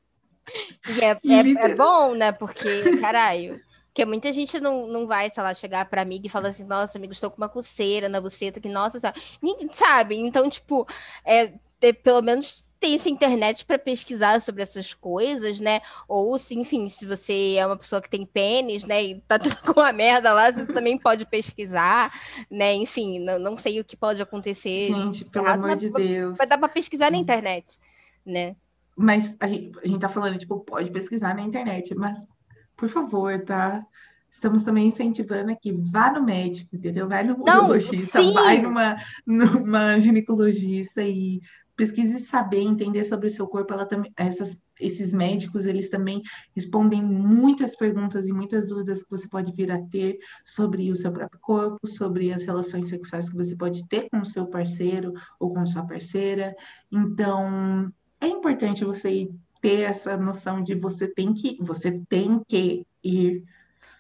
[0.90, 1.12] E é,
[1.66, 2.32] é, é bom, né?
[2.32, 3.60] Porque, caralho.
[3.88, 6.98] Porque muita gente não, não vai, sei lá, chegar pra amiga e falar assim, nossa,
[6.98, 9.20] amigo, estou com uma coceira na buceta, que nossa, sabe?
[9.42, 10.16] Ninguém sabe.
[10.16, 10.88] Então, tipo,
[11.26, 15.82] é, ter, pelo menos tem essa internet para pesquisar sobre essas coisas, né?
[16.08, 19.58] Ou se, enfim, se você é uma pessoa que tem pênis, né, e tá tudo
[19.58, 22.12] com uma merda lá, você também pode pesquisar,
[22.50, 22.74] né?
[22.76, 24.94] Enfim, não, não sei o que pode acontecer.
[24.94, 26.38] Gente, pelo errado, amor de Deus.
[26.38, 27.78] Vai dar para pesquisar na internet,
[28.26, 28.56] né?
[28.96, 32.34] Mas a gente, a gente tá falando, tipo, pode pesquisar na internet, mas
[32.76, 33.86] por favor, tá?
[34.32, 37.08] Estamos também incentivando aqui, vá no médico, entendeu?
[37.08, 41.42] Vai no urologista, vai numa, numa ginecologista e
[41.80, 46.22] pesquise saber, entender sobre o seu corpo, ela também, essas, esses médicos, eles também
[46.54, 51.10] respondem muitas perguntas e muitas dúvidas que você pode vir a ter sobre o seu
[51.10, 55.54] próprio corpo, sobre as relações sexuais que você pode ter com o seu parceiro ou
[55.54, 56.54] com sua parceira.
[56.92, 57.90] Então,
[58.20, 59.30] é importante você
[59.62, 63.46] ter essa noção de você tem que, você tem que ir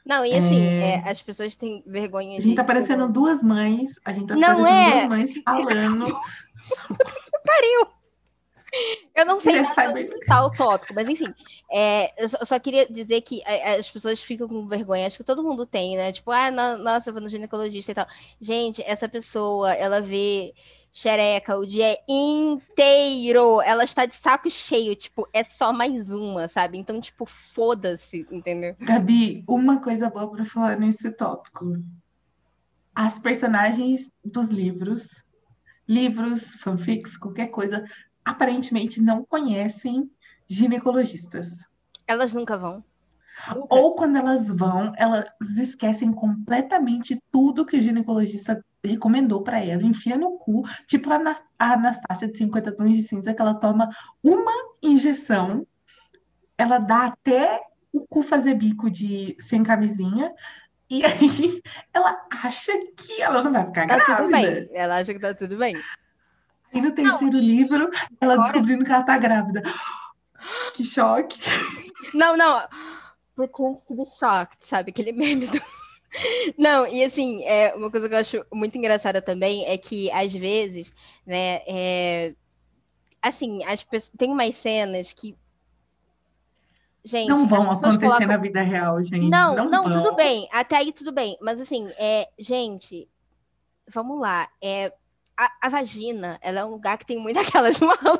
[0.05, 0.95] não, e assim, é...
[0.95, 2.37] É, as pessoas têm vergonha de.
[2.37, 4.91] A gente tá parecendo duas mães, a gente tá não parecendo é...
[4.91, 6.05] duas mães falando.
[7.45, 7.99] Pariu!
[9.15, 11.33] Eu não sei citar o tópico, mas enfim,
[11.71, 15.07] é, eu, só, eu, só, queria dizer que é, é, as pessoas ficam com vergonha,
[15.07, 16.11] acho que todo mundo tem, né?
[16.11, 18.07] Tipo, ah, nossa, eu vou no ginecologista e tal.
[18.39, 20.53] Gente, essa pessoa, ela vê
[20.93, 23.61] xereca o dia inteiro.
[23.61, 26.77] Ela está de saco cheio, tipo, é só mais uma, sabe?
[26.77, 28.75] Então, tipo, foda-se, entendeu?
[28.79, 31.81] Gabi, uma coisa boa para falar nesse tópico.
[32.93, 35.23] As personagens dos livros,
[35.89, 37.83] livros, fanfics, qualquer coisa,
[38.23, 40.09] aparentemente não conhecem
[40.47, 41.65] ginecologistas.
[42.05, 42.83] Elas nunca vão.
[43.55, 43.75] Nunca.
[43.75, 50.17] Ou quando elas vão, elas esquecem completamente tudo que o ginecologista recomendou para ela, enfia
[50.17, 53.89] no cu, tipo a, Anastácia de 50 tons de cinza, que ela toma
[54.23, 55.65] uma injeção,
[56.57, 60.31] ela dá até o cu fazer bico de sem camisinha,
[60.89, 61.61] e aí
[61.93, 64.17] ela acha que ela não vai ficar tá grávida.
[64.17, 64.69] Tudo bem.
[64.73, 65.75] Ela acha que tá tudo bem.
[66.73, 67.89] E no terceiro não, livro,
[68.21, 68.51] ela agora...
[68.51, 69.63] descobrindo que ela tá grávida.
[70.73, 71.37] Que choque.
[72.13, 72.65] Não, não.
[73.35, 74.91] Pretends to be shocked, sabe?
[74.91, 75.61] Aquele meme do
[76.57, 80.33] não, e assim, é, uma coisa que eu acho muito engraçada também é que, às
[80.33, 80.91] vezes,
[81.25, 82.33] né, é,
[83.21, 85.37] assim, as pessoas, tem umas cenas que.
[87.03, 88.27] Gente, não vão acontecer colocam...
[88.27, 89.29] na vida real, gente.
[89.29, 90.47] Não, não, não tudo bem.
[90.51, 91.37] Até aí tudo bem.
[91.41, 93.07] Mas assim, é, gente,
[93.87, 94.49] vamos lá.
[94.61, 94.93] É,
[95.39, 98.19] a, a, vagina, ela é um lugar que tem muitas aquelas malas.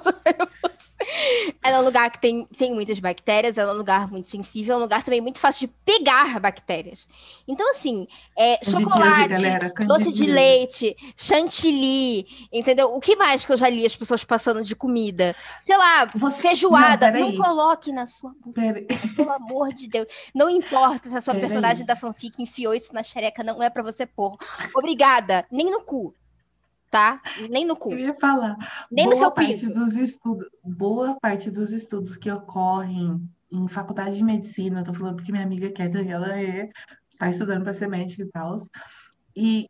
[1.62, 4.76] ela é um lugar que tem, tem muitas bactérias, ela é um lugar muito sensível,
[4.76, 7.10] é um lugar também muito fácil de pegar bactérias.
[7.46, 12.96] Então, assim, é, chocolate, galera, doce de leite, chantilly, entendeu?
[12.96, 15.36] O que mais que eu já li as pessoas passando de comida?
[15.66, 16.42] Sei lá, Você...
[16.42, 17.12] feijoada.
[17.12, 18.62] Não, não coloque na sua bolsa,
[19.16, 20.08] pelo amor de Deus.
[20.34, 23.84] Não importa se a sua personagem da fanfic enfiou isso na xereca, não é para
[23.84, 24.38] você pôr.
[24.74, 25.46] Obrigada.
[25.52, 26.14] Nem no cu
[26.90, 27.22] tá?
[27.50, 27.92] Nem no cu.
[27.94, 28.58] Eu ia falar.
[28.92, 29.80] Nem boa no seu parte pinto.
[29.80, 33.22] Dos estudos, boa parte dos estudos que ocorrem
[33.52, 36.70] em faculdade de medicina, tô falando porque minha amiga Catherine, ela é,
[37.18, 38.56] tá estudando para ser médica e tal.
[39.36, 39.70] E,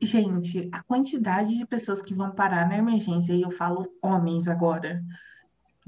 [0.00, 5.02] gente, a quantidade de pessoas que vão parar na emergência, e eu falo homens agora,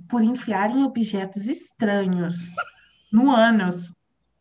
[0.09, 2.37] por enfiarem objetos estranhos
[3.13, 3.93] no ânus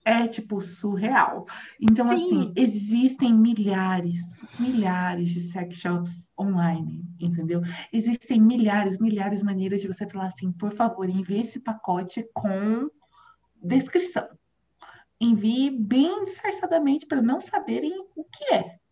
[0.05, 1.45] é tipo surreal.
[1.79, 2.13] Então, Sim.
[2.13, 7.61] assim, existem milhares, milhares de sex shops online, entendeu?
[7.91, 12.89] Existem milhares, milhares de maneiras de você falar assim, por favor, envie esse pacote com
[13.61, 14.27] descrição.
[15.19, 18.82] Envie bem disfarçadamente para não saberem o que é.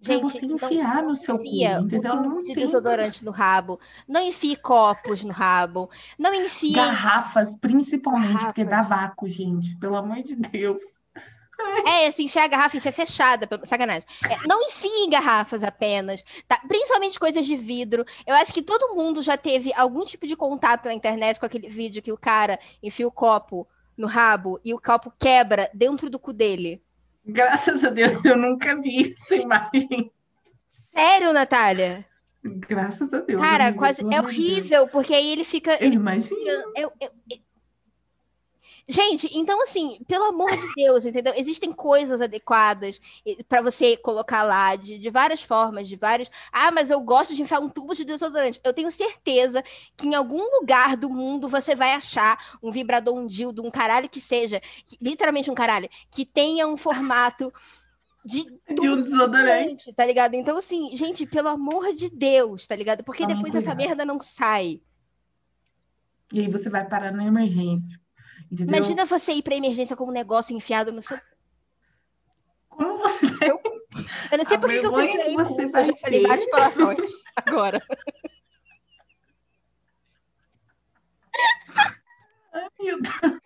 [0.00, 2.14] Gente, você enfiar no seu cu, entendeu?
[2.16, 2.64] Não de tem...
[2.64, 6.74] desodorante no rabo, não enfie copos no rabo, não enfie...
[6.74, 8.46] Garrafas, principalmente, Garrafas.
[8.46, 10.82] porque dá vácuo, gente, pelo amor de Deus.
[11.86, 14.04] É, assim, enfiar a garrafa, enfiar fechada, sacanagem.
[14.28, 16.60] É, não enfie em garrafas apenas, tá?
[16.68, 18.04] Principalmente coisas de vidro.
[18.26, 21.68] Eu acho que todo mundo já teve algum tipo de contato na internet com aquele
[21.68, 26.18] vídeo que o cara enfia o copo no rabo e o copo quebra dentro do
[26.18, 26.82] cu dele.
[27.26, 30.12] Graças a Deus eu nunca vi essa imagem.
[30.94, 32.06] Sério, Natália?
[32.44, 33.42] Graças a Deus.
[33.42, 35.72] Cara, quase é horrível, porque aí ele fica.
[35.72, 36.40] Eu ele imagino.
[36.76, 37.10] Eu, eu,
[38.88, 41.32] Gente, então assim, pelo amor de Deus, entendeu?
[41.36, 43.00] Existem coisas adequadas
[43.48, 46.30] para você colocar lá de, de várias formas, de vários.
[46.52, 48.60] Ah, mas eu gosto de enfiar um tubo de desodorante.
[48.62, 49.60] Eu tenho certeza
[49.96, 54.08] que em algum lugar do mundo você vai achar um vibrador, um dildo, um caralho
[54.08, 57.52] que seja, que, literalmente um caralho, que tenha um formato
[58.24, 60.34] de, de um desodorante, tá ligado?
[60.34, 63.02] Então, assim, gente, pelo amor de Deus, tá ligado?
[63.02, 64.80] Porque depois essa merda não sai.
[66.32, 68.05] E aí você vai parar na emergência.
[68.50, 68.76] Entendeu?
[68.76, 71.18] Imagina você ir para emergência com um negócio enfiado no seu.
[72.68, 73.26] Como você.
[73.42, 73.60] Eu,
[74.30, 77.82] eu não sei por que eu que você eu já falei vários palavrões agora.
[82.52, 83.40] Ai, meu Deus.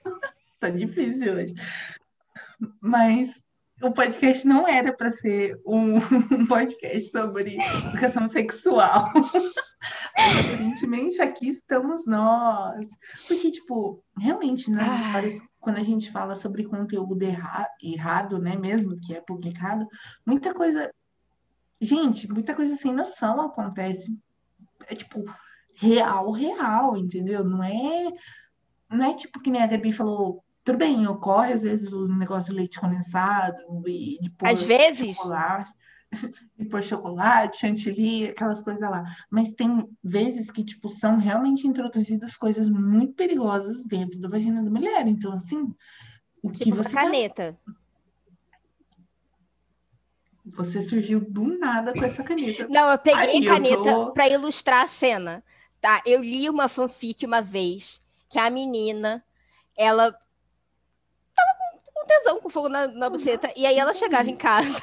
[0.59, 1.55] Tá difícil hoje.
[2.81, 3.43] Mas
[3.83, 5.97] o podcast não era para ser um,
[6.33, 9.11] um, podcast sobre educação sexual.
[10.15, 12.89] Aparentemente, aqui estamos nós.
[13.27, 14.97] Porque, tipo, realmente, nas ah.
[14.97, 19.87] histórias, quando a gente fala sobre conteúdo erra errado, né, mesmo que é publicado,
[20.27, 20.93] muita coisa.
[21.81, 24.15] Gente, muita coisa sem noção acontece.
[24.87, 25.25] É tipo,
[25.75, 27.43] real, real, entendeu?
[27.43, 28.13] Não é,
[28.91, 32.51] não é tipo que nem a Gabi falou, tudo bem, ocorre às vezes o negócio
[32.53, 33.57] de leite condensado
[33.89, 35.71] e de pôr Às vezes, chocolate,
[36.59, 39.05] de pôr chocolate, chantilly, aquelas coisas lá.
[39.31, 44.71] Mas tem vezes que, tipo, são realmente introduzidas coisas muito perigosas dentro da vagina da
[44.71, 45.07] mulher.
[45.07, 45.73] Então, assim,
[46.43, 47.59] o que tipo uma você caneta.
[50.57, 52.67] Você surgiu do nada com essa caneta.
[52.69, 55.45] Não, eu peguei Aí, caneta tô- pra ilustrar a cena,
[55.81, 56.03] tá?
[56.07, 59.23] Eu li uma fanfic uma vez que a menina,
[59.77, 60.17] ela
[62.11, 64.83] tesão, com fogo na, na buceta, e aí ela chegava em casa,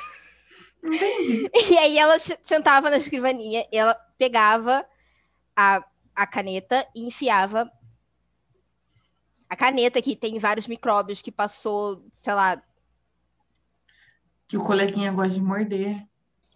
[0.83, 1.49] Entendi.
[1.71, 4.85] e aí ela sentava na escrivaninha, e ela pegava
[5.55, 5.83] a,
[6.15, 7.69] a caneta e enfiava
[9.49, 12.61] a caneta que tem vários micróbios que passou, sei lá,
[14.47, 15.97] Que o coleguinha gosta de morder.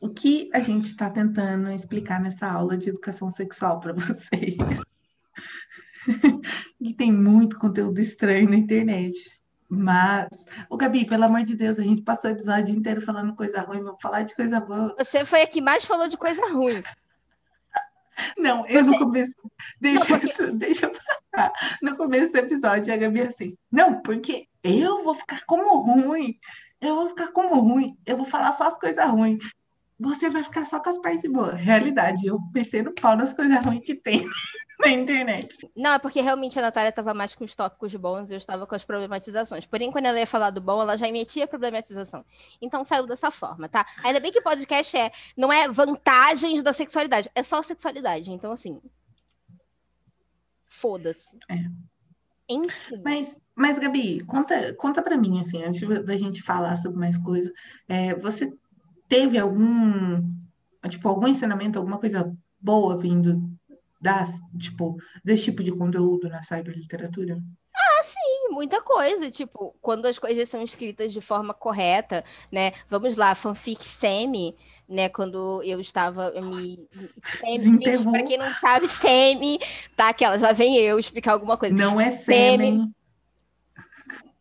[0.02, 4.58] O que a gente está tentando explicar nessa aula de educação sexual para vocês?
[6.84, 9.41] que tem muito conteúdo estranho na internet.
[9.74, 10.28] Mas,
[10.70, 13.82] ô Gabi, pelo amor de Deus, a gente passou o episódio inteiro falando coisa ruim,
[13.82, 14.94] vamos falar de coisa boa.
[15.00, 16.84] você foi a que mais falou de coisa ruim.
[18.38, 19.34] Não, eu no Você- começo.
[19.80, 20.94] Deixa, eu- deixa eu
[21.34, 21.54] falar.
[21.82, 23.56] No começo do episódio, a Gabi assim.
[23.72, 26.38] Não, porque eu vou ficar como ruim.
[26.82, 27.96] Eu vou ficar como ruim.
[28.06, 29.40] Eu vou falar só as coisas ruins.
[30.02, 31.60] Você vai ficar só com as partes boas.
[31.60, 34.26] Realidade, eu metendo pau nas coisas ruins que tem
[34.82, 35.70] na internet.
[35.76, 38.66] Não, é porque realmente a Natália estava mais com os tópicos bons e eu estava
[38.66, 39.68] com as problematizações.
[39.68, 42.26] Porém, quando ela ia falar do bom, ela já metia a problematização.
[42.60, 43.86] Então saiu dessa forma, tá?
[44.04, 48.32] Ainda bem que podcast é, não é vantagens da sexualidade, é só sexualidade.
[48.32, 48.82] Então, assim.
[50.68, 51.38] Foda-se.
[51.48, 51.58] É.
[52.50, 53.02] Enfim.
[53.04, 57.54] Mas, mas Gabi, conta, conta para mim, assim, antes da gente falar sobre mais coisa,
[57.88, 58.52] é, você
[59.12, 60.24] teve algum,
[60.88, 63.52] tipo, algum ensinamento, alguma coisa boa vindo
[64.00, 67.38] das, tipo, desse tipo de conteúdo na cyberliteratura?
[68.52, 72.74] muita coisa, tipo, quando as coisas são escritas de forma correta, né?
[72.90, 74.56] Vamos lá, fanfic semi,
[74.88, 75.10] né?
[75.10, 76.88] Quando eu estava me
[77.42, 79.58] semi, para quem não sabe, semi,
[79.96, 80.10] tá?
[80.10, 81.74] Aquelas lá vem eu explicar alguma coisa.
[81.74, 82.94] Não é sêmen.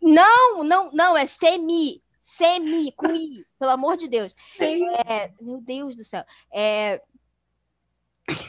[0.03, 2.03] Não, não, não, é semi,
[2.41, 4.35] semi com i, pelo amor de Deus.
[5.07, 6.25] É, meu Deus do céu.
[6.53, 7.03] É,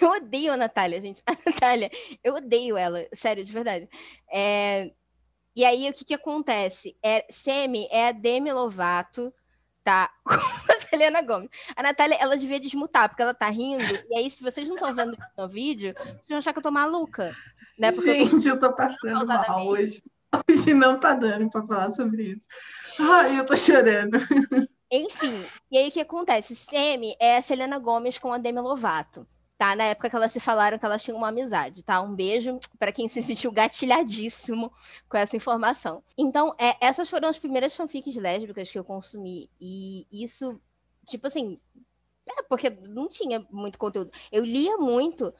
[0.01, 1.21] eu odeio a Natália, gente.
[1.27, 1.89] A Natália,
[2.23, 3.89] eu odeio ela, sério, de verdade.
[4.31, 4.91] É,
[5.55, 6.95] E aí, o que que acontece?
[7.03, 9.33] É, Semi é a Demi Lovato,
[9.83, 10.09] tá?
[10.23, 11.49] Com a Selena Gomes.
[11.75, 13.83] A Natália, ela devia desmutar, porque ela tá rindo.
[14.09, 16.71] E aí, se vocês não estão vendo no vídeo, vocês vão achar que eu tô
[16.71, 17.35] maluca.
[17.77, 17.91] Né?
[17.91, 20.01] Porque eu tô Gente, eu tô passando mal hoje.
[20.49, 22.47] Hoje não tá dando pra falar sobre isso.
[22.99, 24.17] Ai, eu tô chorando.
[24.91, 26.55] Enfim, e aí o que acontece?
[26.55, 29.25] Semi é a Selena Gomes com a Demi Lovato,
[29.57, 29.73] tá?
[29.75, 32.01] Na época que elas se falaram que elas tinham uma amizade, tá?
[32.01, 34.71] Um beijo para quem se sentiu gatilhadíssimo
[35.07, 36.03] com essa informação.
[36.17, 40.59] Então, é, essas foram as primeiras fanfics lésbicas que eu consumi, e isso,
[41.07, 41.59] tipo assim.
[42.27, 44.11] É, porque não tinha muito conteúdo.
[44.31, 45.33] Eu lia muito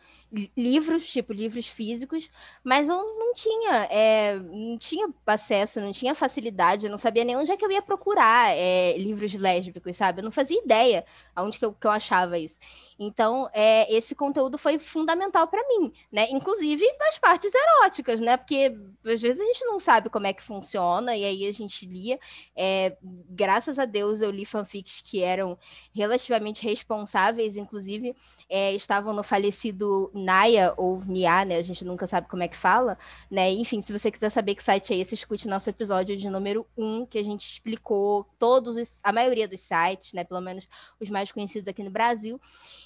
[0.55, 2.29] livros, tipo livros físicos,
[2.63, 7.36] mas eu não tinha, é, não tinha acesso, não tinha facilidade, eu não sabia nem
[7.36, 10.21] onde é que eu ia procurar é, livros lésbicos, sabe?
[10.21, 11.05] Eu não fazia ideia
[11.36, 12.59] aonde que eu, que eu achava isso.
[12.97, 16.27] Então, é, esse conteúdo foi fundamental para mim, né?
[16.29, 18.38] Inclusive as partes eróticas, né?
[18.38, 21.86] Porque às vezes a gente não sabe como é que funciona, e aí a gente
[21.86, 22.19] lia.
[22.55, 22.95] É,
[23.29, 25.57] graças a Deus eu li fanfics que eram
[25.93, 28.15] relativamente responsáveis, inclusive
[28.47, 31.57] é, estavam no falecido Naya ou Nia, né?
[31.57, 32.97] A gente nunca sabe como é que fala,
[33.30, 33.51] né?
[33.51, 37.05] Enfim, se você quiser saber que site é esse, escute nosso episódio de número 1,
[37.07, 40.24] que a gente explicou todos os, a maioria dos sites, né?
[40.24, 40.67] Pelo menos
[40.99, 42.39] os mais conhecidos aqui no Brasil.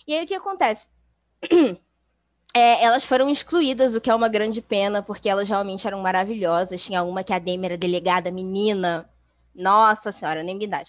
[0.07, 0.87] E aí o que acontece?
[2.57, 6.81] É, elas foram excluídas, o que é uma grande pena, porque elas realmente eram maravilhosas.
[6.81, 9.09] Tinha uma que a Demi era delegada, menina.
[9.53, 10.81] Nossa senhora, nem dá.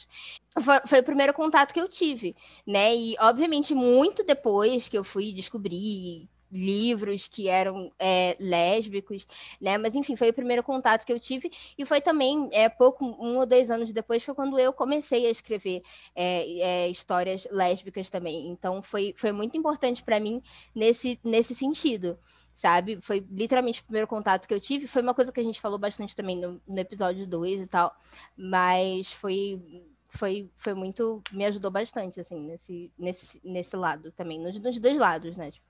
[0.61, 2.37] Foi, foi o primeiro contato que eu tive,
[2.67, 2.95] né?
[2.95, 9.27] E, obviamente, muito depois que eu fui descobrir livros que eram é, lésbicos,
[9.61, 9.79] né?
[9.79, 11.51] Mas, enfim, foi o primeiro contato que eu tive.
[11.77, 15.31] E foi também, é, pouco, um ou dois anos depois, foi quando eu comecei a
[15.31, 15.83] escrever
[16.15, 18.49] é, é, histórias lésbicas também.
[18.49, 20.43] Então, foi, foi muito importante para mim
[20.75, 22.19] nesse, nesse sentido
[22.57, 22.99] sabe?
[23.03, 24.87] Foi literalmente o primeiro contato que eu tive.
[24.87, 27.95] Foi uma coisa que a gente falou bastante também no, no episódio 2 e tal,
[28.35, 29.61] mas foi,
[30.09, 31.23] foi, foi muito.
[31.31, 35.51] Me ajudou bastante, assim, nesse, nesse, nesse lado também, nos, nos dois lados, né?
[35.51, 35.67] Tipo,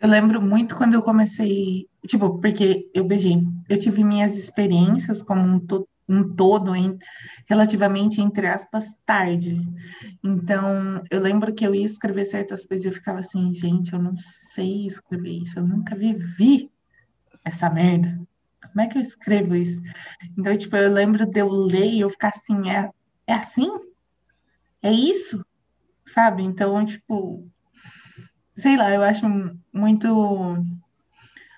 [0.00, 5.42] Eu lembro muito quando eu comecei, tipo, porque eu beijei, eu tive minhas experiências como
[5.42, 6.98] um to- um todo em,
[7.48, 9.60] relativamente, entre aspas, tarde.
[10.24, 14.02] Então, eu lembro que eu ia escrever certas coisas e eu ficava assim, gente, eu
[14.02, 16.70] não sei escrever isso, eu nunca vivi
[17.44, 18.20] essa merda.
[18.62, 19.80] Como é que eu escrevo isso?
[20.38, 22.90] Então, tipo, eu lembro de eu ler e eu ficar assim, é,
[23.26, 23.68] é assim?
[24.82, 25.44] É isso?
[26.06, 26.42] Sabe?
[26.44, 27.48] Então, tipo,
[28.56, 29.26] sei lá, eu acho
[29.72, 30.64] muito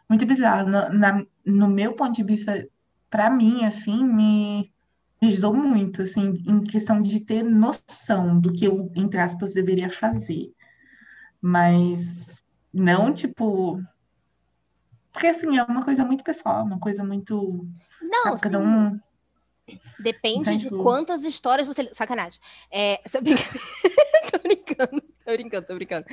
[0.09, 0.68] muito bizarro.
[0.68, 2.68] No, na, no meu ponto de vista,
[3.09, 4.70] para mim, assim, me,
[5.20, 9.88] me ajudou muito, assim, em questão de ter noção do que eu, entre aspas, deveria
[9.88, 10.53] fazer.
[11.40, 13.82] Mas não, tipo.
[15.12, 17.66] Porque, assim, é uma coisa muito pessoal, uma coisa muito.
[18.01, 18.99] Não, sabe, cada um.
[19.99, 21.88] Depende de quantas histórias você.
[21.95, 22.40] Sacanagem.
[22.70, 23.61] É, tô brincando.
[24.30, 25.03] Tô brincando,
[25.66, 26.06] tô brincando.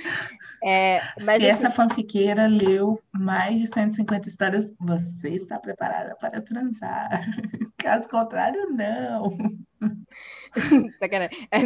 [0.64, 6.42] É, mas, Se assim, essa fanfiqueira leu mais de 150 histórias, você está preparada para
[6.42, 7.10] transar.
[7.78, 9.38] Caso contrário, não.
[11.00, 11.48] Sacanagem.
[11.52, 11.60] É,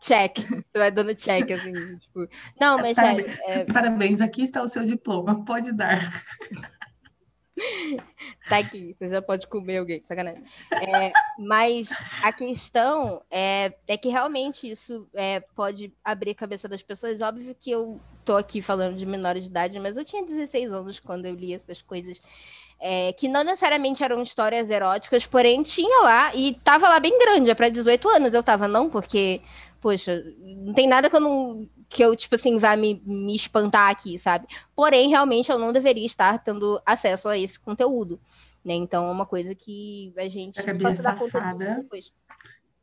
[0.00, 0.38] check.
[0.38, 2.26] Você vai dando check, assim, tipo.
[2.60, 3.42] Não, mas Parabéns, sério.
[3.46, 3.64] É...
[3.72, 5.44] Parabéns, aqui está o seu diploma.
[5.44, 6.22] Pode dar.
[8.48, 10.42] Tá aqui, você já pode comer alguém, sacanagem.
[10.72, 11.88] É, mas
[12.22, 17.20] a questão é, é que realmente isso é, pode abrir a cabeça das pessoas.
[17.20, 20.98] Óbvio que eu tô aqui falando de menores de idade, mas eu tinha 16 anos
[20.98, 22.20] quando eu li essas coisas.
[22.80, 27.50] É, que não necessariamente eram histórias eróticas, porém tinha lá, e tava lá bem grande,
[27.50, 29.42] é para 18 anos eu tava, não, porque,
[29.82, 33.90] poxa, não tem nada que eu não que eu, tipo assim, vai me, me espantar
[33.90, 34.46] aqui, sabe?
[34.76, 38.18] Porém, realmente eu não deveria estar tendo acesso a esse conteúdo.
[38.64, 38.74] Né?
[38.74, 42.12] Então é uma coisa que a gente só se dá conta depois.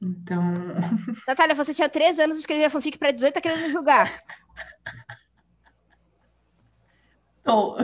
[0.01, 0.43] Então.
[1.25, 4.21] Natália, você tinha 13 anos e escrevia fanfic para 18 tá querendo julgar.
[7.45, 7.77] Tô.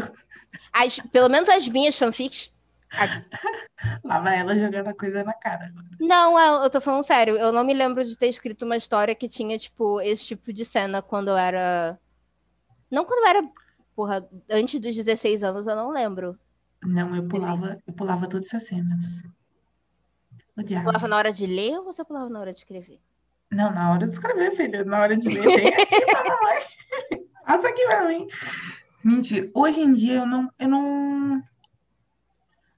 [0.74, 2.53] As, pelo menos as minhas fanfics
[4.03, 5.73] Lá vai ela jogando a coisa na cara.
[5.99, 7.35] Não, eu tô falando sério.
[7.35, 10.63] Eu não me lembro de ter escrito uma história que tinha, tipo, esse tipo de
[10.63, 11.99] cena quando eu era.
[12.89, 13.49] Não quando eu era.
[13.95, 16.37] Porra, antes dos 16 anos, eu não lembro.
[16.83, 19.05] Não, eu pulava, eu pulava todas essas cenas.
[20.55, 22.99] Você pulava na hora de ler ou você pulava na hora de escrever?
[23.51, 24.83] Não, na hora de escrever, filha.
[24.83, 26.59] Na hora de ler, vem aqui pra mamãe.
[27.45, 28.27] Passa aqui pra mim.
[29.03, 29.49] Mentira.
[29.53, 31.43] Hoje em dia eu não, eu não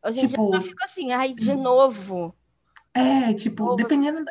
[0.06, 2.36] Hoje tipo, em dia eu fico assim, ai, de novo.
[2.94, 3.76] É, tipo, novo.
[3.76, 4.24] dependendo,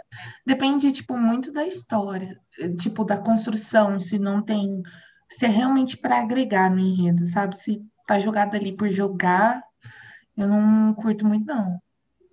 [0.47, 2.41] depende, tipo, muito da história,
[2.81, 4.83] tipo, da construção, se não tem,
[5.29, 7.57] se é realmente para agregar no enredo, sabe?
[7.57, 9.63] Se tá jogado ali por jogar,
[10.37, 11.79] eu não curto muito, não.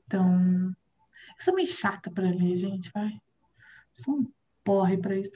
[0.06, 3.12] Então, eu sou meio chata para ler, gente, vai.
[3.94, 4.32] Sou um
[4.64, 5.32] porre para isso.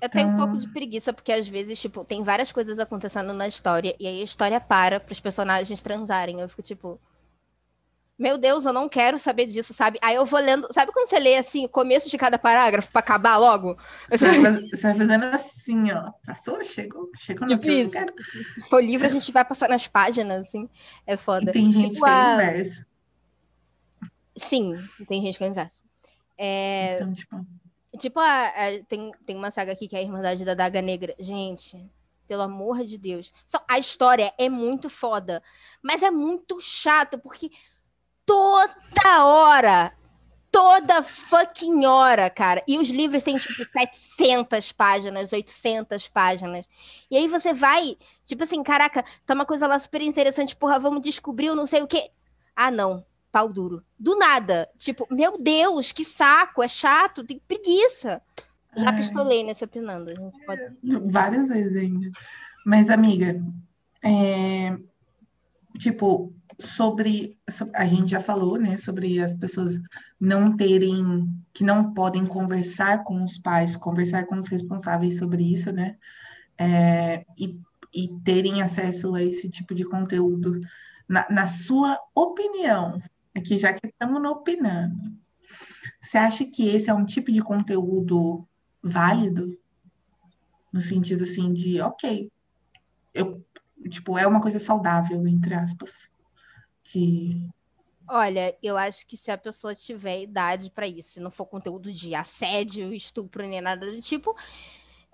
[0.00, 0.34] Eu tenho então...
[0.34, 4.06] um pouco de preguiça, porque às vezes, tipo, tem várias coisas acontecendo na história, e
[4.06, 6.40] aí a história para para os personagens transarem.
[6.40, 7.00] Eu fico tipo.
[8.18, 9.96] Meu Deus, eu não quero saber disso, sabe?
[10.02, 10.66] Aí eu vou lendo.
[10.72, 13.78] Sabe quando você lê assim, o começo de cada parágrafo para acabar logo?
[14.10, 16.04] Você vai, você vai, fazendo assim, ó.
[16.26, 18.12] Passou, chegou, chegou no tipo eu quero.
[18.56, 20.68] Se for livro, a gente vai passar nas páginas, assim.
[21.06, 21.50] É foda.
[21.50, 22.34] E tem gente tipo, que é a...
[22.34, 22.86] inverso.
[24.36, 24.76] Sim,
[25.08, 25.82] tem gente que é o inverso.
[26.36, 26.94] É...
[26.94, 27.46] Então, tipo.
[27.98, 31.14] Tipo, a, a, tem, tem uma saga aqui que é a Irmandade da Daga Negra.
[31.18, 31.84] Gente,
[32.26, 33.32] pelo amor de Deus.
[33.46, 35.42] Só, a história é muito foda,
[35.82, 37.50] mas é muito chato, porque
[38.24, 39.92] toda hora,
[40.50, 42.62] toda fucking hora, cara.
[42.68, 43.54] E os livros têm, tipo,
[44.16, 46.66] 700 páginas, 800 páginas.
[47.10, 47.96] E aí você vai,
[48.26, 51.82] tipo assim, caraca, tá uma coisa lá super interessante, porra, vamos descobrir, eu não sei
[51.82, 52.10] o quê.
[52.54, 53.82] Ah, não pau duro.
[53.98, 54.68] Do nada.
[54.78, 58.22] Tipo, meu Deus, que saco, é chato, tem preguiça.
[58.76, 60.12] Já pistolei nesse opinando.
[60.46, 60.62] Pode...
[61.10, 62.10] Várias vezes ainda.
[62.64, 63.42] Mas, amiga,
[64.02, 64.76] é...
[65.78, 67.38] tipo, sobre.
[67.74, 68.76] A gente já falou, né?
[68.76, 69.78] Sobre as pessoas
[70.20, 71.28] não terem.
[71.52, 75.96] que não podem conversar com os pais, conversar com os responsáveis sobre isso, né?
[76.56, 77.24] É...
[77.36, 77.58] E,
[77.92, 80.60] e terem acesso a esse tipo de conteúdo.
[81.08, 83.00] Na, na sua opinião,
[83.36, 85.16] aqui já que estamos opinando,
[86.00, 88.46] você acha que esse é um tipo de conteúdo
[88.82, 89.58] válido?
[90.72, 92.30] No sentido assim de, ok,
[93.14, 93.44] eu,
[93.88, 96.10] tipo, é uma coisa saudável, entre aspas.
[96.84, 97.48] Que...
[98.06, 101.92] Olha, eu acho que se a pessoa tiver idade para isso, e não for conteúdo
[101.92, 104.34] de assédio, estupro, nem nada do tipo,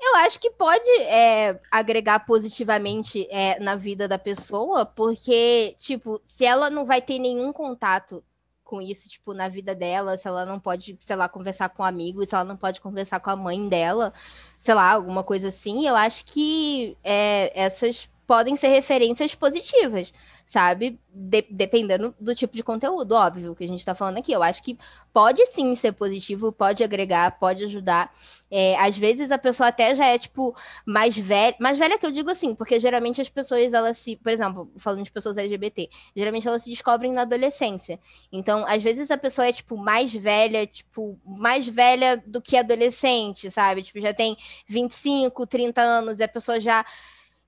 [0.00, 6.44] eu acho que pode é, agregar positivamente é, na vida da pessoa, porque, tipo, se
[6.44, 8.22] ela não vai ter nenhum contato
[8.64, 12.28] com isso, tipo, na vida dela, se ela não pode, sei lá, conversar com amigos,
[12.28, 14.12] se ela não pode conversar com a mãe dela,
[14.60, 20.12] sei lá, alguma coisa assim, eu acho que é, essas podem ser referências positivas,
[20.54, 21.00] sabe?
[21.12, 24.30] De, dependendo do tipo de conteúdo, óbvio, que a gente está falando aqui.
[24.30, 24.78] Eu acho que
[25.12, 28.12] pode sim ser positivo, pode agregar, pode ajudar.
[28.48, 30.54] É, às vezes a pessoa até já é, tipo,
[30.86, 31.56] mais velha.
[31.58, 34.14] Mais velha que eu digo assim, porque geralmente as pessoas, elas se.
[34.14, 37.98] Por exemplo, falando de pessoas LGBT, geralmente elas se descobrem na adolescência.
[38.30, 43.50] Então, às vezes a pessoa é, tipo, mais velha, tipo, mais velha do que adolescente,
[43.50, 43.82] sabe?
[43.82, 44.36] Tipo, já tem
[44.68, 46.84] 25, 30 anos, e a pessoa já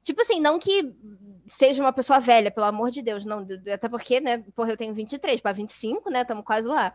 [0.07, 0.95] Tipo assim, não que
[1.49, 3.45] seja uma pessoa velha, pelo amor de Deus, não.
[3.75, 6.23] Até porque, né, porra, eu tenho 23 para 25, né?
[6.23, 6.95] Estamos quase lá.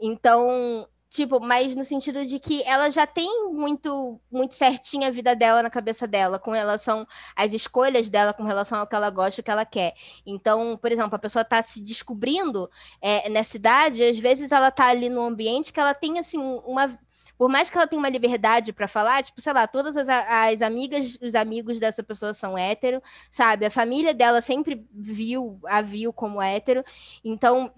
[0.00, 5.36] Então, tipo, mas no sentido de que ela já tem muito muito certinha a vida
[5.36, 9.40] dela na cabeça dela, com relação às escolhas dela, com relação ao que ela gosta,
[9.40, 9.94] o que ela quer.
[10.26, 12.68] Então, por exemplo, a pessoa está se descobrindo
[13.00, 16.98] é, nessa idade, às vezes ela está ali no ambiente que ela tem, assim, uma
[17.40, 20.60] por mais que ela tenha uma liberdade para falar, tipo, sei lá, todas as, as,
[20.60, 23.64] amigas, os amigos dessa pessoa são hétero, sabe?
[23.64, 26.84] A família dela sempre viu, a viu como hétero.
[27.24, 27.72] Então,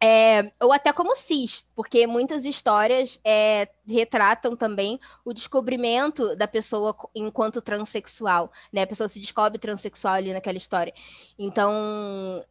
[0.00, 6.96] é, ou até como cis, porque muitas histórias é, retratam também o descobrimento da pessoa
[7.16, 8.82] enquanto transexual, né?
[8.82, 10.94] A pessoa se descobre transexual ali naquela história.
[11.36, 12.44] Então,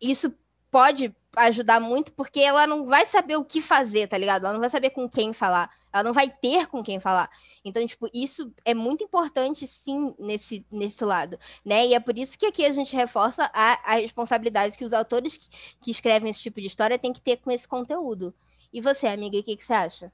[0.00, 0.32] isso
[0.74, 4.42] pode ajudar muito, porque ela não vai saber o que fazer, tá ligado?
[4.42, 7.30] Ela não vai saber com quem falar, ela não vai ter com quem falar.
[7.64, 11.86] Então, tipo, isso é muito importante, sim, nesse, nesse lado, né?
[11.86, 15.36] E é por isso que aqui a gente reforça a, a responsabilidade que os autores
[15.36, 15.48] que,
[15.80, 18.34] que escrevem esse tipo de história têm que ter com esse conteúdo.
[18.72, 20.12] E você, amiga, o que, que você acha?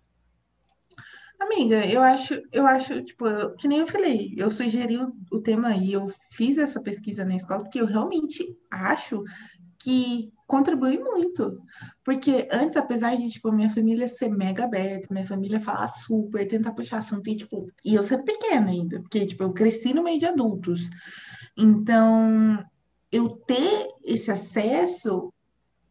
[1.40, 3.24] Amiga, eu acho, eu acho, tipo,
[3.56, 7.36] que nem eu falei, eu sugeri o, o tema e eu fiz essa pesquisa na
[7.36, 9.24] escola porque eu realmente acho
[9.82, 11.62] que contribui muito.
[12.04, 16.72] Porque antes, apesar de, tipo, minha família ser mega aberta, minha família falar super, tentar
[16.72, 20.18] puxar assunto, e, tipo, e eu ser pequena ainda, porque, tipo, eu cresci no meio
[20.18, 20.90] de adultos.
[21.56, 22.64] Então,
[23.12, 25.32] eu ter esse acesso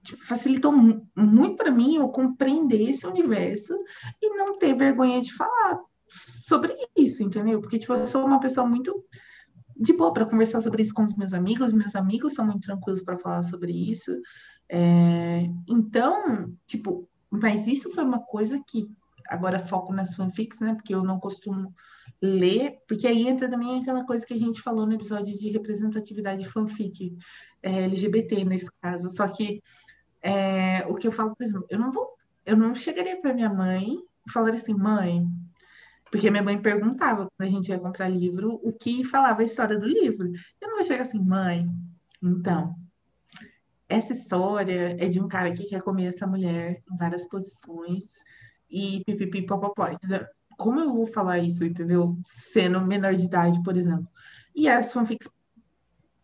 [0.04, 0.74] tipo, facilitou
[1.16, 3.74] muito para mim eu compreender esse universo
[4.22, 7.62] e não ter vergonha de falar sobre isso, entendeu?
[7.62, 9.06] Porque, tipo, eu sou uma pessoa muito
[9.80, 13.02] de boa para conversar sobre isso com os meus amigos, meus amigos são muito tranquilos
[13.02, 14.12] para falar sobre isso.
[14.68, 18.90] É, então, tipo, mas isso foi uma coisa que
[19.28, 20.74] agora foco nas fanfics, né?
[20.74, 21.74] Porque eu não costumo
[22.22, 26.48] ler, porque aí entra também aquela coisa que a gente falou no episódio de representatividade
[26.50, 27.16] fanfic
[27.64, 29.10] é, LGBT nesse caso.
[29.10, 29.62] Só que
[30.22, 32.10] é, o que eu falo, por exemplo, eu não vou,
[32.46, 35.26] eu não chegaria para minha mãe e falar assim, mãe,
[36.12, 39.78] porque minha mãe perguntava quando a gente ia comprar livro o que falava a história
[39.78, 40.32] do livro.
[40.60, 41.68] Eu não vou chegar assim, mãe,
[42.22, 42.76] então,
[43.88, 48.24] essa história é de um cara que quer comer essa mulher em várias posições
[48.70, 49.88] e pipipi popopó.
[50.58, 52.18] Como eu vou falar isso, entendeu?
[52.28, 54.08] Sendo menor de idade, por exemplo.
[54.54, 55.30] E as fanfics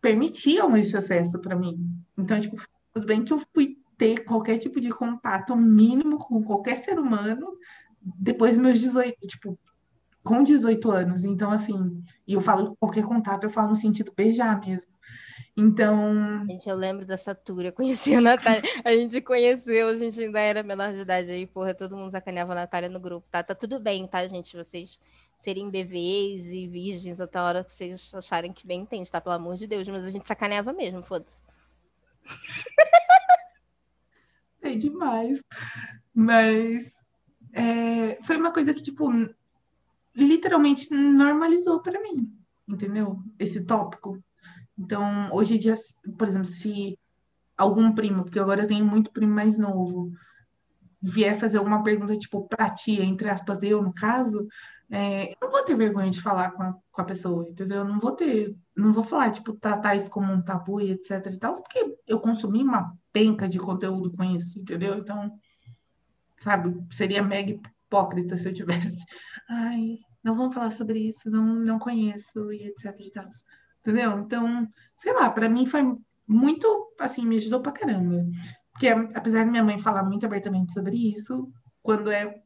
[0.00, 1.88] permitiam esse acesso para mim.
[2.16, 2.56] Então, tipo,
[2.92, 7.56] tudo bem que eu fui ter qualquer tipo de contato mínimo com qualquer ser humano
[8.00, 9.58] depois dos meus 18, tipo,
[10.26, 11.24] com 18 anos.
[11.24, 14.90] Então, assim, e eu falo qualquer contato, eu falo no sentido beijar mesmo.
[15.56, 16.44] Então.
[16.46, 18.62] Gente, eu lembro dessa tour, eu conheci a Natália.
[18.84, 22.52] A gente conheceu, a gente ainda era menor de idade aí, porra, todo mundo sacaneava
[22.52, 23.42] a Natália no grupo, tá?
[23.42, 24.54] Tá tudo bem, tá, gente?
[24.56, 25.00] Vocês
[25.40, 29.20] serem bebês e virgens até a hora que vocês acharem que bem entende, tá?
[29.20, 31.40] Pelo amor de Deus, mas a gente sacaneava mesmo, foda-se.
[34.62, 35.40] É demais.
[36.12, 36.92] Mas
[37.52, 39.08] é, foi uma coisa que, tipo,
[40.16, 42.32] literalmente normalizou para mim,
[42.66, 43.22] entendeu?
[43.38, 44.18] Esse tópico.
[44.78, 45.74] Então, hoje em dia,
[46.18, 46.98] por exemplo, se
[47.56, 50.12] algum primo, porque agora eu tenho muito primo mais novo,
[51.00, 54.46] vier fazer alguma pergunta, tipo, pra tia, entre aspas, eu, no caso,
[54.90, 57.78] é, eu não vou ter vergonha de falar com a, com a pessoa, entendeu?
[57.78, 61.26] Eu não vou ter, não vou falar, tipo, tratar isso como um tabu e etc
[61.32, 64.96] e tal, porque eu consumi uma penca de conteúdo com isso, entendeu?
[64.98, 65.38] Então,
[66.38, 68.96] sabe, seria mega hipócrita se eu tivesse,
[69.48, 73.28] ai, não vamos falar sobre isso, não, não conheço e etc e tal
[73.86, 74.18] entendeu?
[74.18, 75.82] Então, sei lá, para mim foi
[76.26, 78.26] muito, assim, me ajudou pra caramba.
[78.72, 81.48] Porque apesar de minha mãe falar muito abertamente sobre isso,
[81.82, 82.42] quando é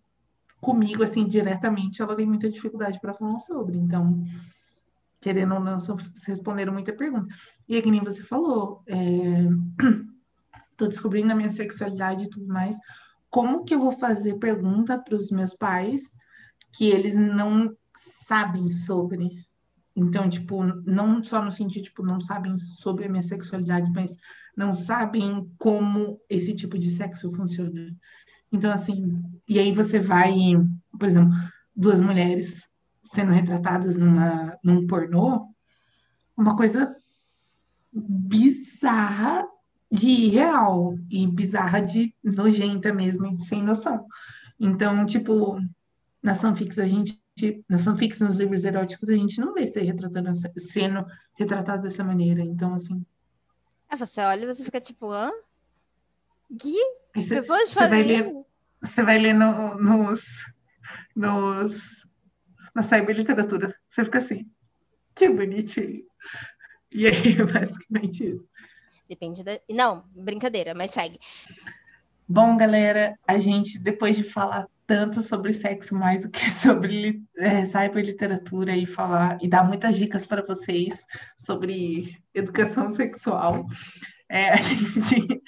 [0.61, 3.78] comigo, assim, diretamente, ela tem muita dificuldade para falar sobre.
[3.78, 4.22] Então,
[5.18, 5.78] querendo ou não,
[6.26, 7.34] responderam muita pergunta.
[7.66, 9.49] E é que nem você falou, é...
[10.76, 12.76] tô descobrindo a minha sexualidade e tudo mais.
[13.31, 16.03] Como que eu vou fazer pergunta para os meus pais
[16.72, 17.74] que eles não
[18.26, 19.31] sabem sobre?
[19.95, 24.16] Então, tipo, não só no sentido, tipo, não sabem sobre a minha sexualidade, mas
[24.57, 27.95] não sabem como esse tipo de sexo funciona.
[28.53, 30.33] Então, assim, e aí você vai,
[30.99, 31.33] por exemplo,
[31.74, 32.68] duas mulheres
[33.05, 35.49] sendo retratadas numa, num pornô,
[36.37, 36.95] uma coisa
[37.93, 39.47] bizarra
[39.91, 44.07] de irreal e bizarra de nojenta mesmo e de sem noção.
[44.59, 45.59] Então, tipo,
[46.22, 47.18] nas fanfics a gente,
[47.68, 52.43] nas fanfics, nos livros eróticos, a gente não vê ser retratado, sendo retratado dessa maneira.
[52.43, 53.05] Então, assim.
[53.88, 55.32] É, você olha e você fica tipo, hã?
[56.59, 56.76] Que?
[57.14, 58.32] Você, vai ler,
[58.80, 60.45] você vai ler no, nos,
[61.16, 62.07] nos,
[62.74, 63.74] na cyberliteratura.
[63.88, 64.49] Você fica assim,
[65.14, 66.05] que bonitinho.
[66.93, 68.49] E aí, basicamente isso.
[69.11, 69.58] Depende da.
[69.68, 71.18] Não, brincadeira, mas segue.
[72.28, 77.64] Bom, galera, a gente, depois de falar tanto sobre sexo mais do que sobre é,
[77.64, 81.04] cyberliteratura e falar e dar muitas dicas para vocês
[81.36, 83.64] sobre educação sexual,
[84.31, 85.43] é, a gente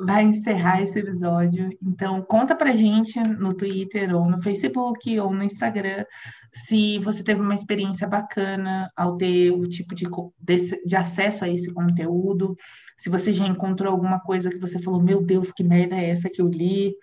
[0.00, 1.68] vai encerrar esse episódio.
[1.82, 6.06] Então, conta pra gente no Twitter, ou no Facebook, ou no Instagram,
[6.54, 10.06] se você teve uma experiência bacana ao ter o tipo de,
[10.40, 12.56] de, de acesso a esse conteúdo,
[12.96, 16.30] se você já encontrou alguma coisa que você falou, meu Deus, que merda é essa
[16.30, 16.94] que eu li?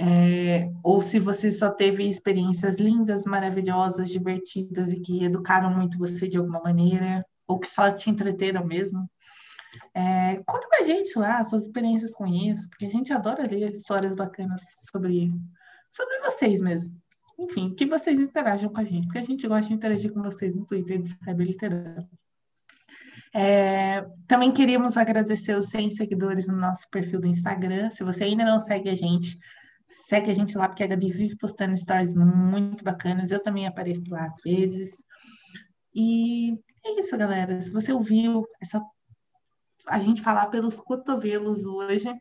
[0.00, 6.28] É, ou se você só teve experiências lindas, maravilhosas, divertidas e que educaram muito você
[6.28, 9.08] de alguma maneira, ou que só te entreteram mesmo.
[9.94, 14.14] É, conta pra gente lá suas experiências com isso, porque a gente adora ler histórias
[14.14, 15.30] bacanas sobre,
[15.90, 16.94] sobre vocês mesmo.
[17.38, 20.54] Enfim, que vocês interajam com a gente, porque a gente gosta de interagir com vocês
[20.54, 22.08] no Twitter de Cyber Literário.
[23.34, 27.90] É, também queríamos agradecer os 100 seguidores no nosso perfil do Instagram.
[27.90, 29.38] Se você ainda não segue a gente,
[29.86, 33.30] segue a gente lá, porque a Gabi vive postando stories muito bacanas.
[33.30, 34.90] Eu também apareço lá às vezes.
[35.94, 36.52] E
[36.84, 37.60] é isso, galera.
[37.60, 38.82] Se você ouviu essa
[39.88, 42.12] a gente falar pelos cotovelos hoje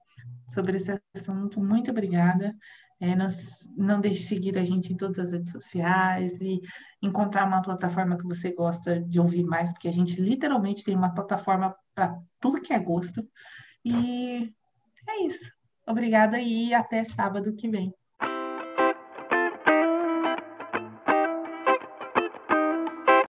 [0.47, 1.61] sobre esse assunto.
[1.61, 2.55] Muito obrigada.
[2.99, 6.59] É, nós, não deixe de seguir a gente em todas as redes sociais e
[7.01, 11.13] encontrar uma plataforma que você gosta de ouvir mais, porque a gente literalmente tem uma
[11.13, 13.27] plataforma para tudo que é gosto.
[13.85, 14.51] E
[15.07, 15.51] é isso.
[15.87, 17.93] Obrigada e até sábado que vem.